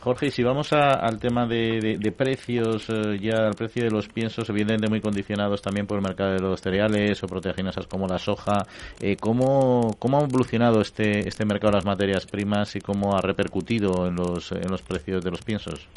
[0.00, 4.88] Jorge, si vamos al tema de, precios, eh, ya el precio de los piensos, evidentemente
[4.88, 8.66] muy condicionados también por el mercado de los cereales o proteaginosas como la soja,
[9.00, 13.20] eh, ¿cómo, ¿cómo ha evolucionado este, este mercado de las materias primas y cómo ha
[13.20, 15.88] repercutido en los, en los precios de los piensos?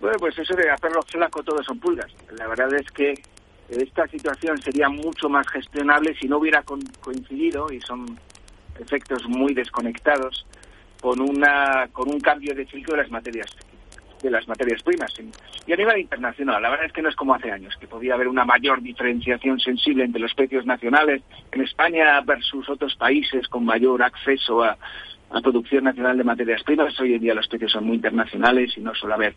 [0.00, 2.10] Bueno, pues eso de hacerlo flaco todo son pulgas.
[2.38, 3.14] La verdad es que
[3.70, 6.62] esta situación sería mucho más gestionable si no hubiera
[7.00, 8.18] coincidido, y son
[8.78, 10.46] efectos muy desconectados,
[11.00, 13.46] con una con un cambio de ciclo de las materias
[14.22, 15.12] de las materias primas.
[15.66, 18.14] Y a nivel internacional la verdad es que no es como hace años que podía
[18.14, 21.22] haber una mayor diferenciación sensible entre los precios nacionales
[21.52, 24.76] en España versus otros países con mayor acceso a,
[25.30, 26.98] a producción nacional de materias primas.
[27.00, 29.34] Hoy en día los precios son muy internacionales y no suele haber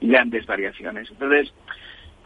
[0.00, 1.10] grandes variaciones.
[1.10, 1.52] Entonces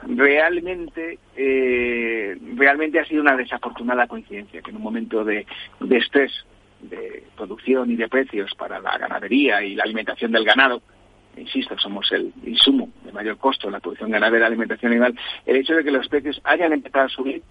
[0.06, 5.46] realmente eh, realmente ha sido una desafortunada coincidencia que en un momento de,
[5.80, 6.32] de estrés
[6.82, 10.82] de producción y de precios para la ganadería y la alimentación del ganado
[11.36, 15.74] insisto, somos el insumo de mayor costo en la producción ganadera alimentación animal, el hecho
[15.74, 17.42] de que los precios hayan empezado a subir,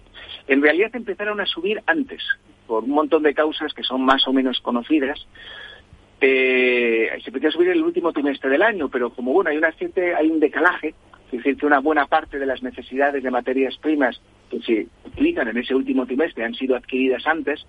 [0.46, 2.22] en realidad empezaron a subir antes,
[2.66, 5.26] por un montón de causas que son más o menos conocidas.
[6.20, 9.74] Eh, se empezó a subir el último trimestre del año, pero como bueno, hay, una,
[10.16, 10.94] hay un decalaje
[11.32, 14.20] es decir, que una buena parte de las necesidades de materias primas
[14.50, 17.66] que se utilizan en ese último trimestre han sido adquiridas antes,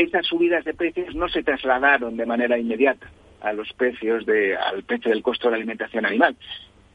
[0.00, 4.82] esas subidas de precios no se trasladaron de manera inmediata a los precios de, al
[4.82, 6.36] precio del costo de la alimentación animal.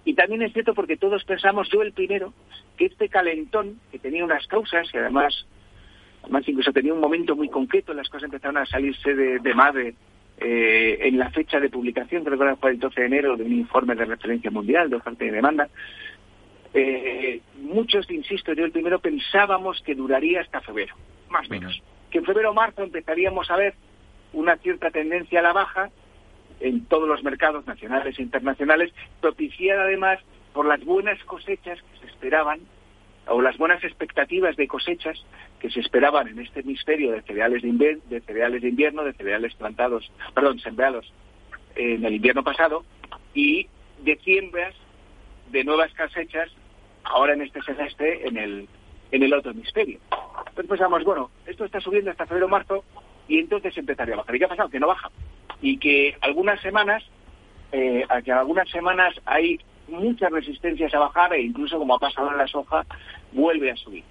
[0.03, 2.34] Y también es cierto porque todos pensamos, yo el primero,
[2.78, 5.47] que este calentón, que tenía unas causas y además,
[6.22, 9.95] además incluso tenía un momento muy concreto, las cosas empezaron a salirse de, de madre
[10.38, 13.53] eh, en la fecha de publicación, que recuerdo fue el 12 de enero, de un
[13.53, 15.70] informe de referencia mundial de oferta y demanda,
[16.74, 20.93] eh, muchos, insisto, yo el primero pensábamos que duraría hasta febrero,
[21.30, 21.82] más o menos.
[22.10, 23.76] Que en febrero o marzo empezaríamos a ver
[24.34, 25.89] una cierta tendencia a la baja
[26.60, 30.20] en todos los mercados nacionales e internacionales, propiciada además
[30.53, 32.62] por las buenas cosechas que se esperaban
[33.28, 35.26] o las buenas expectativas de cosechas
[35.60, 39.14] que se esperaban en este hemisferio de cereales de, invierno, de cereales de invierno, de
[39.14, 41.12] cereales plantados, perdón, sembrados
[41.76, 42.86] en el invierno pasado
[43.34, 43.68] y
[44.03, 44.76] de siembras
[45.51, 46.51] de nuevas cosechas
[47.03, 48.68] ahora en este semestre en el
[49.16, 49.99] en el otro hemisferio.
[50.11, 52.84] Entonces pensamos, bueno, esto está subiendo hasta febrero marzo
[53.28, 54.36] y entonces empezaría a bajar.
[54.36, 54.70] ¿Y qué ha pasado?
[54.70, 55.09] Que no baja.
[55.61, 57.03] Y que algunas semanas,
[57.72, 62.38] eh, que algunas semanas hay muchas resistencias a bajar e incluso como ha pasado en
[62.38, 62.86] la soja,
[63.32, 64.03] vuelve a subir.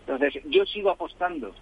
[0.00, 1.54] Entonces, yo sigo apostando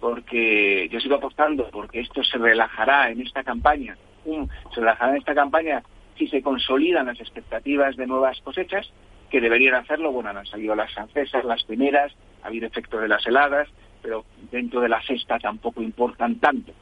[0.00, 5.34] porque yo sigo apostando porque esto se relajará en esta campaña, se relajará en esta
[5.34, 5.82] campaña
[6.18, 8.92] si se consolidan las expectativas de nuevas cosechas,
[9.32, 12.12] que deberían hacerlo, bueno, han salido las francesas, las primeras,
[12.42, 13.66] ha habido efecto de las heladas,
[14.02, 16.72] pero dentro de la cesta tampoco importan tanto.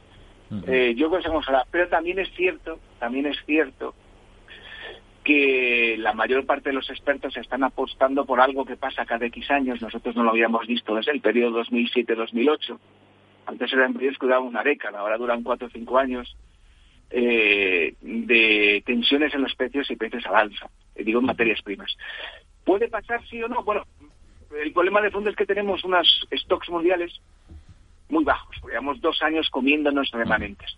[0.67, 3.95] Eh, yo creo que se pero también es cierto, también es cierto
[5.23, 9.49] que la mayor parte de los expertos están apostando por algo que pasa cada X
[9.49, 9.81] años.
[9.81, 12.77] Nosotros no lo habíamos visto desde el periodo 2007-2008.
[13.45, 16.35] Antes eran periodos que duraban una década, ahora duran cuatro o cinco años
[17.13, 21.93] eh, de tensiones en los precios y precios al alza, eh, digo en materias primas.
[22.65, 23.63] ¿Puede pasar sí o no?
[23.63, 23.83] Bueno,
[24.59, 27.21] el problema de fondo es que tenemos unos stocks mundiales
[28.09, 30.77] muy bajos, llevamos dos años comiéndonos remanentes.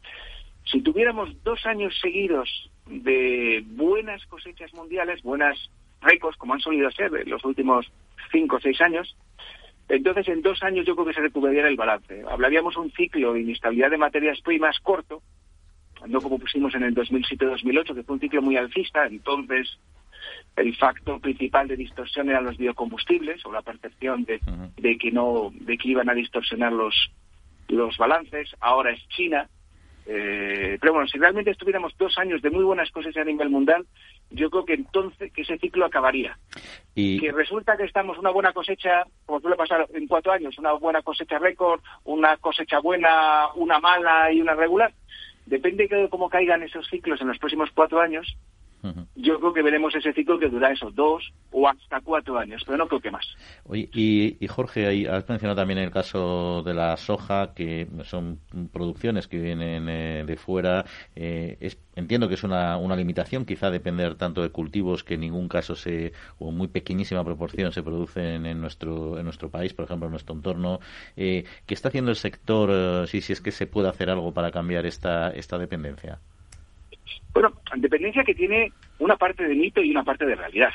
[0.66, 5.58] Si tuviéramos dos años seguidos de buenas cosechas mundiales, buenas
[6.02, 7.92] récords, como han solido ser en los últimos
[8.32, 9.16] cinco o seis años,
[9.90, 12.24] entonces en dos años yo creo que se recuperaría el balance.
[12.30, 15.22] Hablaríamos un ciclo de inestabilidad de materias primas corto,
[16.08, 19.78] no como pusimos en el 2007-2008, que fue un ciclo muy alcista, entonces
[20.56, 24.40] el factor principal de distorsión eran los biocombustibles o la percepción de,
[24.78, 27.12] de que no de que iban a distorsionar los
[27.70, 28.56] los balances.
[28.60, 29.50] Ahora es China.
[30.06, 33.86] Eh, pero bueno si realmente estuviéramos dos años de muy buenas cosas a nivel mundial
[34.32, 36.38] yo creo que entonces que ese ciclo acabaría.
[36.94, 40.74] Y que resulta que estamos una buena cosecha como suele pasar en cuatro años una
[40.74, 44.94] buena cosecha récord una cosecha buena una mala y una regular.
[45.46, 48.36] Depende de cómo caigan esos ciclos en los próximos cuatro años
[49.16, 52.78] yo creo que veremos ese ciclo que dura esos dos o hasta cuatro años, pero
[52.78, 53.26] no creo que más.
[53.66, 58.40] Oye, y, Jorge, ahí has mencionado también el caso de la soja, que son
[58.72, 60.86] producciones que vienen eh, de fuera.
[61.16, 61.58] Eh,
[61.96, 66.14] entiendo que es una, limitación, quizá depender tanto de cultivos que en ningún caso se,
[66.40, 70.36] o muy pequeñísima proporción se producen en nuestro, en nuestro país, por ejemplo, en nuestro
[70.36, 70.80] entorno.
[71.16, 74.34] Eh, ¿Qué está haciendo el sector, eh, si, si es que se puede hacer algo
[74.34, 76.20] para cambiar esta, esta dependencia?
[77.34, 80.72] Bueno, dependencia que tiene una parte de mito y una parte de realidad.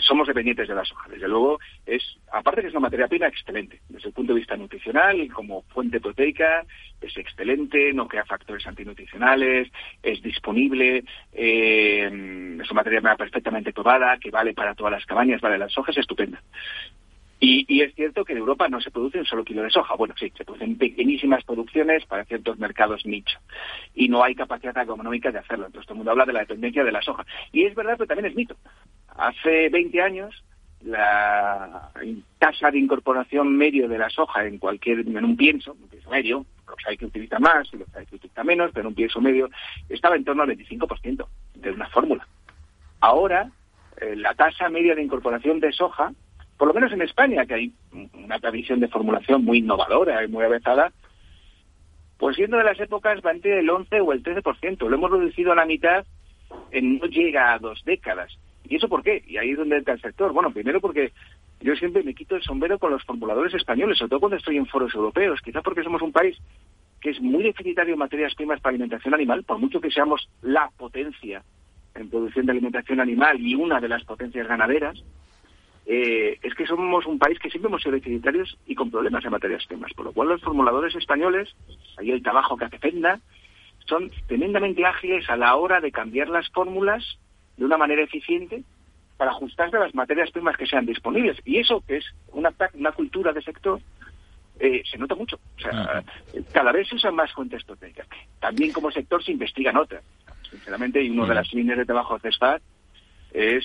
[0.00, 1.08] somos dependientes de la soja.
[1.08, 4.56] Desde luego, es, aparte que es una materia prima excelente, desde el punto de vista
[4.56, 6.64] nutricional, como fuente proteica,
[7.00, 9.68] es excelente, no crea factores antinutricionales,
[10.02, 12.04] es disponible, eh,
[12.62, 15.92] es una materia prima perfectamente probada, que vale para todas las cabañas, vale, la soja
[15.92, 16.42] es estupenda.
[17.40, 19.94] Y, es cierto que en Europa no se produce un solo kilo de soja.
[19.94, 23.38] Bueno, sí, se producen pequeñísimas producciones para ciertos mercados nicho.
[23.94, 25.66] Y no hay capacidad económica de hacerlo.
[25.66, 27.24] Entonces todo el mundo habla de la dependencia de la soja.
[27.52, 28.56] Y es verdad, pero también es mito.
[29.16, 30.44] Hace 20 años
[30.82, 31.90] la
[32.38, 36.46] tasa de incorporación medio de la soja en cualquier, en un pienso, un pienso medio,
[36.66, 39.50] los hay que utilizar más y los hay que utilizar menos, pero un pienso medio
[39.88, 42.26] estaba en torno al 25% de una fórmula.
[43.00, 43.50] Ahora,
[44.00, 46.12] eh, la tasa media de incorporación de soja
[46.58, 47.72] por lo menos en España, que hay
[48.12, 50.92] una tradición de formulación muy innovadora y muy avanzada,
[52.18, 54.88] pues siendo de las épocas va entre el 11 o el 13%.
[54.88, 56.04] Lo hemos reducido a la mitad
[56.72, 58.36] en no llega a dos décadas.
[58.68, 59.22] ¿Y eso por qué?
[59.26, 60.32] Y ahí es donde entra el sector.
[60.32, 61.12] Bueno, primero porque
[61.60, 64.66] yo siempre me quito el sombrero con los formuladores españoles, sobre todo cuando estoy en
[64.66, 66.36] foros europeos, quizá porque somos un país
[67.00, 70.70] que es muy deficitario en materias primas para alimentación animal, por mucho que seamos la
[70.76, 71.44] potencia
[71.94, 75.02] en producción de alimentación animal y una de las potencias ganaderas,
[75.90, 79.30] eh, es que somos un país que siempre hemos sido deficitarios y con problemas en
[79.30, 81.56] materias primas, por lo cual los formuladores españoles,
[81.96, 83.20] ahí el trabajo que hace Fenda,
[83.86, 87.18] son tremendamente ágiles a la hora de cambiar las fórmulas
[87.56, 88.64] de una manera eficiente
[89.16, 91.38] para ajustarse a las materias primas que sean disponibles.
[91.46, 93.80] Y eso, que es una, una cultura de sector,
[94.60, 95.40] eh, se nota mucho.
[95.56, 96.04] O sea,
[96.52, 98.06] cada vez se usan más fuentes proteicas.
[98.40, 100.04] También como sector se investigan otras.
[100.50, 102.60] Sinceramente, y una de las líneas de trabajo de SPAD
[103.32, 103.64] es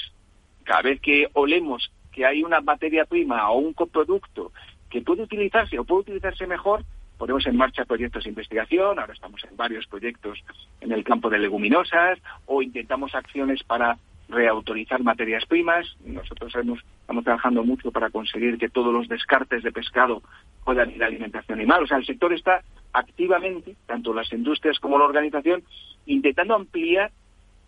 [0.63, 4.51] cada vez que olemos que hay una materia prima o un coproducto
[4.89, 6.83] que puede utilizarse o puede utilizarse mejor,
[7.17, 10.39] ponemos en marcha proyectos de investigación, ahora estamos en varios proyectos
[10.81, 13.97] en el campo de leguminosas o intentamos acciones para
[14.29, 15.85] reautorizar materias primas.
[16.05, 20.21] Nosotros estamos trabajando mucho para conseguir que todos los descartes de pescado
[20.63, 21.83] puedan ir a alimentación animal.
[21.83, 22.61] O sea, el sector está
[22.93, 25.63] activamente, tanto las industrias como la organización,
[26.05, 27.11] intentando ampliar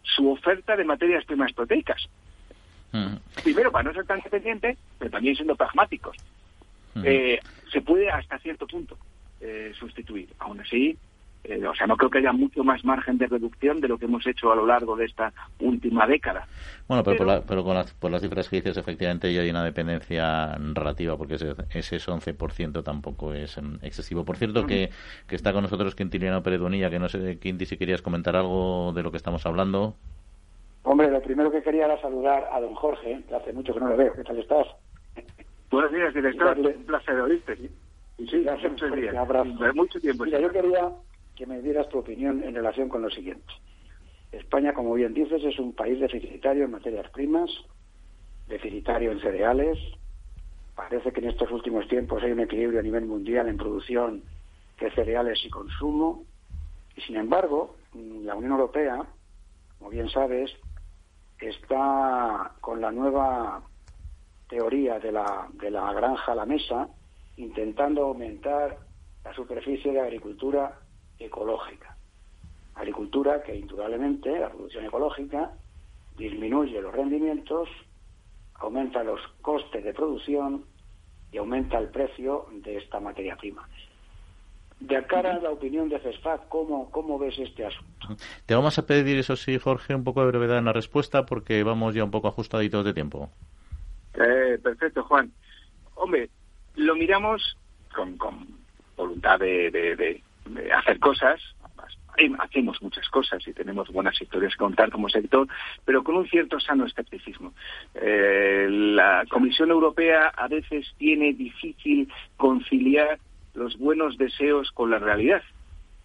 [0.02, 2.08] su oferta de materias primas proteicas.
[3.44, 6.16] Primero, para no ser tan dependiente, pero también siendo pragmáticos.
[7.04, 7.40] Eh,
[7.72, 8.98] se puede hasta cierto punto
[9.42, 10.30] eh, sustituir.
[10.40, 10.98] Aún así,
[11.48, 14.06] eh, o sea, no creo que haya mucho más margen de reducción de lo que
[14.06, 16.48] hemos hecho a lo largo de esta última década.
[16.88, 20.56] Bueno, pero, pero, con las, por las cifras que dices, efectivamente ya hay una dependencia
[20.74, 24.26] relativa, porque ese, ese 11% tampoco es em, excesivo.
[24.26, 24.90] Por cierto, que,
[25.28, 28.92] que está con nosotros Quintiliano Pérez Bonilla, que no sé, Quinti, si querías comentar algo
[28.96, 29.96] de lo que estamos hablando.
[30.86, 33.90] Hombre, lo primero que quería era saludar a don Jorge, que hace mucho que no
[33.90, 34.14] le veo.
[34.14, 34.68] ¿Qué tal estás?
[35.72, 36.60] Buenos días, director.
[36.60, 37.72] Un placer oírte.
[38.20, 39.12] Y sí, hace muchos días.
[39.14, 39.74] Un abrazo.
[39.74, 40.26] Mucho tiempo.
[40.26, 40.92] Mira, yo quería
[41.36, 43.52] que me dieras tu opinión en relación con lo siguiente.
[44.32, 47.50] España, como bien dices, es un país deficitario en materias primas,
[48.48, 49.80] deficitario en cereales.
[50.76, 54.22] Parece que en estos últimos tiempos hay un equilibrio a nivel mundial en producción
[54.80, 56.26] de cereales y consumo.
[56.96, 59.04] Y sin embargo, la Unión Europea,
[59.80, 60.52] como bien sabes,
[61.40, 63.62] está con la nueva
[64.48, 66.88] teoría de la, de la granja a la mesa,
[67.38, 68.78] intentando aumentar
[69.24, 70.80] la superficie de agricultura
[71.20, 71.98] ecológica.
[72.76, 75.52] Agricultura que indudablemente, la producción ecológica,
[76.18, 77.70] disminuye los rendimientos,
[78.56, 80.66] aumenta los costes de producción
[81.32, 83.68] y aumenta el precio de esta materia prima.
[84.80, 88.18] De cara a la opinión de CESFAC, ¿cómo, ¿cómo ves este asunto?
[88.46, 91.64] Te vamos a pedir, eso sí, Jorge, un poco de brevedad en la respuesta porque
[91.64, 93.30] vamos ya un poco ajustaditos de tiempo.
[94.14, 95.32] Eh, perfecto, Juan.
[95.96, 96.30] Hombre,
[96.76, 97.58] lo miramos
[97.94, 98.48] con, con
[98.96, 100.22] voluntad de, de,
[100.74, 101.42] hacer cosas,
[102.40, 105.48] hacemos muchas cosas y tenemos buenas historias que contar como sector,
[105.84, 107.54] pero con un cierto sano escepticismo.
[107.94, 113.20] Eh, la Comisión Europea a veces tiene difícil conciliar
[113.56, 115.42] los buenos deseos con la realidad.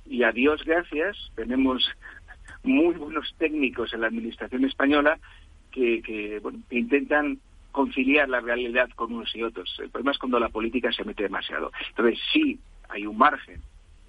[0.07, 1.89] Y a Dios gracias, tenemos
[2.63, 5.19] muy buenos técnicos en la Administración española
[5.71, 7.39] que, que, bueno, que intentan
[7.73, 9.79] conciliar la realidad con unos y otros.
[9.81, 11.71] El problema es cuando la política se mete demasiado.
[11.91, 13.61] Entonces, sí hay un margen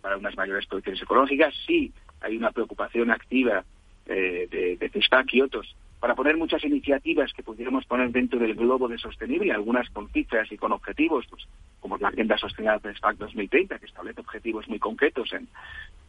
[0.02, 3.64] para unas mayores producciones ecológicas, sí hay una preocupación activa
[4.08, 8.88] eh, de, de y otros para poner muchas iniciativas que pudiéramos poner dentro del globo
[8.88, 11.48] de sostenible, algunas con cifras y con objetivos, pues,
[11.80, 15.30] como la Agenda Sostenible SPAC 2030, que establece objetivos muy concretos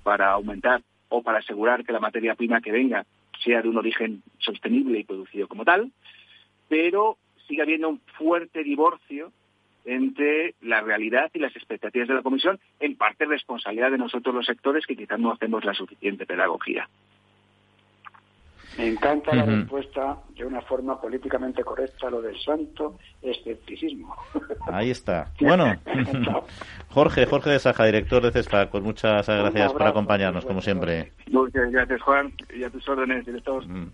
[0.03, 0.81] para aumentar
[1.11, 3.05] o para asegurar que la materia prima que venga
[3.45, 5.93] sea de un origen sostenible y producido como tal,
[6.71, 9.31] pero sigue habiendo un fuerte divorcio
[9.85, 14.47] entre la realidad y las expectativas de la Comisión, en parte responsabilidad de nosotros los
[14.47, 16.89] sectores que quizás no hacemos la suficiente pedagogía.
[18.79, 24.17] Me encanta la respuesta de una forma políticamente correcta, lo del santo escepticismo.
[24.73, 25.31] Ahí está.
[25.41, 25.75] Bueno,
[26.89, 31.13] Jorge, Jorge de Saja, director de CESPA, pues muchas gracias por acompañarnos, como siempre.
[31.31, 33.67] Muchas gracias, Juan, y a tus órdenes, director.
[33.67, 33.91] Mm.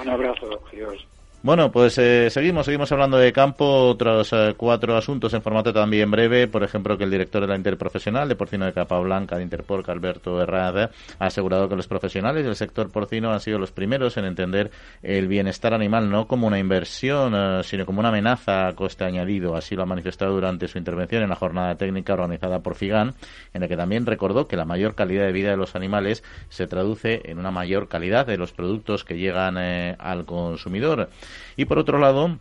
[0.00, 1.06] Un abrazo, Dios.
[1.44, 6.08] Bueno, pues eh, seguimos, seguimos hablando de campo, otros eh, cuatro asuntos en formato también
[6.08, 9.42] breve, por ejemplo, que el director de la Interprofesional de Porcino de Capa Blanca de
[9.42, 14.16] Interporc, Alberto Herrada, ha asegurado que los profesionales del sector porcino han sido los primeros
[14.18, 14.70] en entender
[15.02, 19.56] el bienestar animal no como una inversión, eh, sino como una amenaza a coste añadido.
[19.56, 23.14] Así lo ha manifestado durante su intervención en la jornada técnica organizada por FIGAN,
[23.52, 26.68] en la que también recordó que la mayor calidad de vida de los animales se
[26.68, 31.08] traduce en una mayor calidad de los productos que llegan al consumidor.
[31.56, 32.38] Y por otro lado,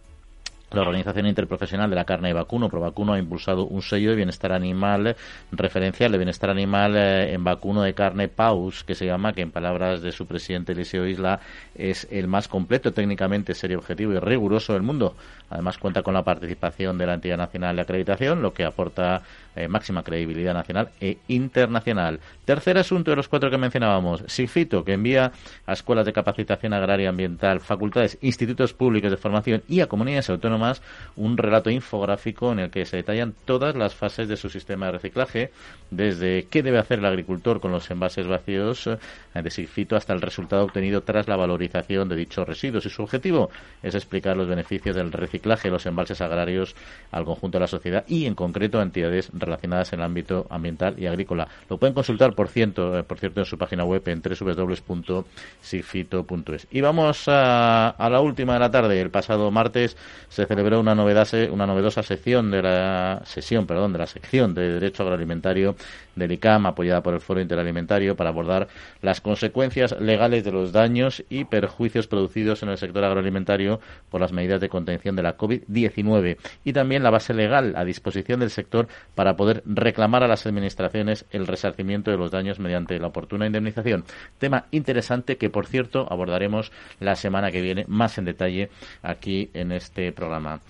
[0.71, 4.53] la Organización Interprofesional de la Carne de Vacuno, Provacuno, ha impulsado un sello de bienestar
[4.53, 5.15] animal
[5.51, 9.51] referencial de bienestar animal eh, en vacuno de carne PAUS, que se llama, que en
[9.51, 11.39] palabras de su presidente Eliseo Isla,
[11.75, 15.15] es el más completo, técnicamente serio, objetivo y riguroso del mundo.
[15.49, 19.23] Además, cuenta con la participación de la entidad nacional de acreditación, lo que aporta
[19.55, 22.19] eh, máxima credibilidad nacional e internacional.
[22.45, 25.33] Tercer asunto de los cuatro que mencionábamos, SIFITO, que envía
[25.65, 30.60] a escuelas de capacitación agraria ambiental, facultades, institutos públicos de formación y a comunidades autónomas
[31.15, 34.93] un relato infográfico en el que se detallan todas las fases de su sistema de
[34.93, 35.51] reciclaje,
[35.89, 38.97] desde qué debe hacer el agricultor con los envases vacíos eh,
[39.33, 42.85] de SIFITO hasta el resultado obtenido tras la valorización de dichos residuos.
[42.85, 43.49] Y su objetivo
[43.83, 46.75] es explicar los beneficios del reciclaje de los embalses agrarios
[47.11, 50.95] al conjunto de la sociedad y, en concreto, a entidades relacionadas en el ámbito ambiental
[50.97, 51.47] y agrícola.
[51.69, 55.21] Lo pueden consultar, por cierto, eh, por cierto en su página web en www.sifito.es.
[56.71, 59.01] Y vamos a, la última de la tarde.
[59.01, 59.97] El pasado martes
[60.29, 64.73] se celebró una, novedad, una novedosa sección de la sesión, perdón, de la sección de
[64.73, 65.77] Derecho Agroalimentario
[66.15, 68.67] del ICAM, apoyada por el Foro Interalimentario, para abordar
[69.01, 74.31] las consecuencias legales de los daños y perjuicios producidos en el sector agroalimentario por las
[74.31, 78.87] medidas de contención de la COVID-19 y también la base legal a disposición del sector
[79.15, 84.03] para poder reclamar a las administraciones el resarcimiento de los daños mediante la oportuna indemnización.
[84.37, 88.69] Tema interesante que, por cierto, abordaremos la semana que viene más en detalle
[89.01, 90.61] aquí en este programa.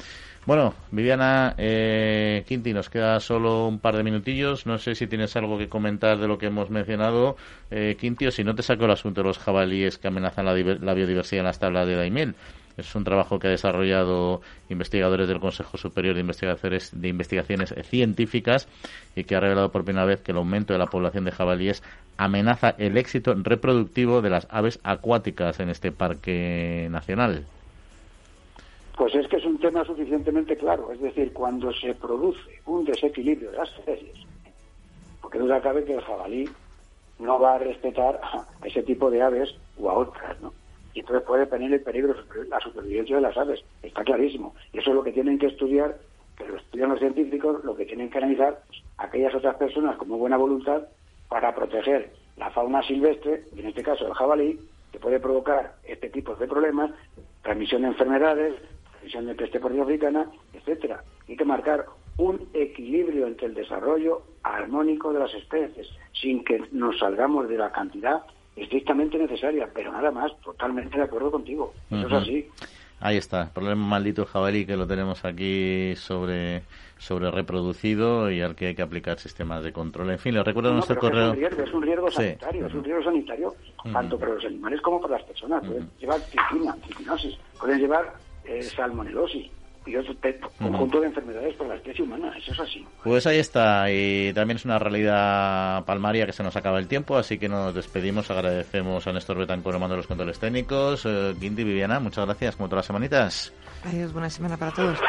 [0.43, 4.65] Bueno, Viviana eh, Quinti, nos queda solo un par de minutillos.
[4.65, 7.37] No sé si tienes algo que comentar de lo que hemos mencionado,
[7.69, 10.53] eh, Quinti, o si no te saco el asunto de los jabalíes que amenazan la,
[10.53, 12.33] biodiversidad en las tablas de Daimiel.
[12.75, 18.67] Es un trabajo que ha desarrollado investigadores del Consejo Superior de Investigaciones, de Investigaciones Científicas
[19.15, 21.83] y que ha revelado por primera vez que el aumento de la población de jabalíes
[22.17, 27.45] amenaza el éxito reproductivo de las aves acuáticas en este parque nacional.
[28.97, 30.91] Pues es que es un tema suficientemente claro.
[30.91, 34.17] Es decir, cuando se produce un desequilibrio de las especies,
[35.21, 36.49] porque duda cabe que el jabalí
[37.19, 40.53] no va a respetar a ese tipo de aves o a otras, ¿no?
[40.93, 42.15] y entonces puede poner en peligro
[42.49, 43.63] la supervivencia de las aves.
[43.81, 44.53] Está clarísimo.
[44.73, 45.97] Y eso es lo que tienen que estudiar,
[46.37, 48.61] que lo estudian los científicos, lo que tienen que analizar
[48.97, 50.83] aquellas otras personas con muy buena voluntad
[51.29, 54.59] para proteger la fauna silvestre, en este caso el jabalí,
[54.91, 56.91] que puede provocar este tipo de problemas,
[57.41, 58.55] transmisión de enfermedades,
[59.01, 61.03] transmisión de peste porcina africana, etcétera.
[61.27, 61.85] Hay que marcar
[62.17, 67.71] un equilibrio entre el desarrollo armónico de las especies, sin que nos salgamos de la
[67.71, 68.21] cantidad
[68.55, 71.73] estrictamente necesaria, pero nada más, totalmente de acuerdo contigo.
[71.89, 72.47] Eso es así.
[72.99, 76.61] Ahí está, problema maldito el jabalí que lo tenemos aquí sobre
[76.99, 80.11] sobre reproducido y al que hay que aplicar sistemas de control.
[80.11, 81.33] En fin, les recuerdo nuestro correo.
[81.33, 83.55] Es un riesgo, es un riesgo sanitario, es un riesgo sanitario
[83.91, 85.65] tanto para los animales como para las personas.
[85.65, 88.13] Pueden llevar tricina, tricinosis, pueden llevar
[88.45, 89.49] eh, salmonelosis
[89.85, 90.13] y otro
[90.59, 92.33] conjunto de enfermedades para la especie humana.
[92.37, 92.85] Eso es así.
[93.03, 93.91] Pues ahí está.
[93.91, 97.73] Y también es una realidad palmaria que se nos acaba el tiempo, así que nos
[97.73, 98.29] despedimos.
[98.29, 101.05] Agradecemos a Néstor Betancur, mando los controles técnicos.
[101.05, 103.53] Eh, Quinti, Viviana, muchas gracias, como todas las semanitas.
[103.83, 104.99] Adiós, buena semana para todos.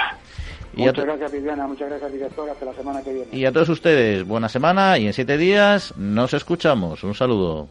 [0.74, 1.66] Y muchas gracias, Viviana.
[1.66, 2.48] Muchas gracias, director.
[2.48, 3.28] Hasta la semana que viene.
[3.30, 7.04] Y a todos ustedes, buena semana y en siete días nos escuchamos.
[7.04, 7.68] Un saludo.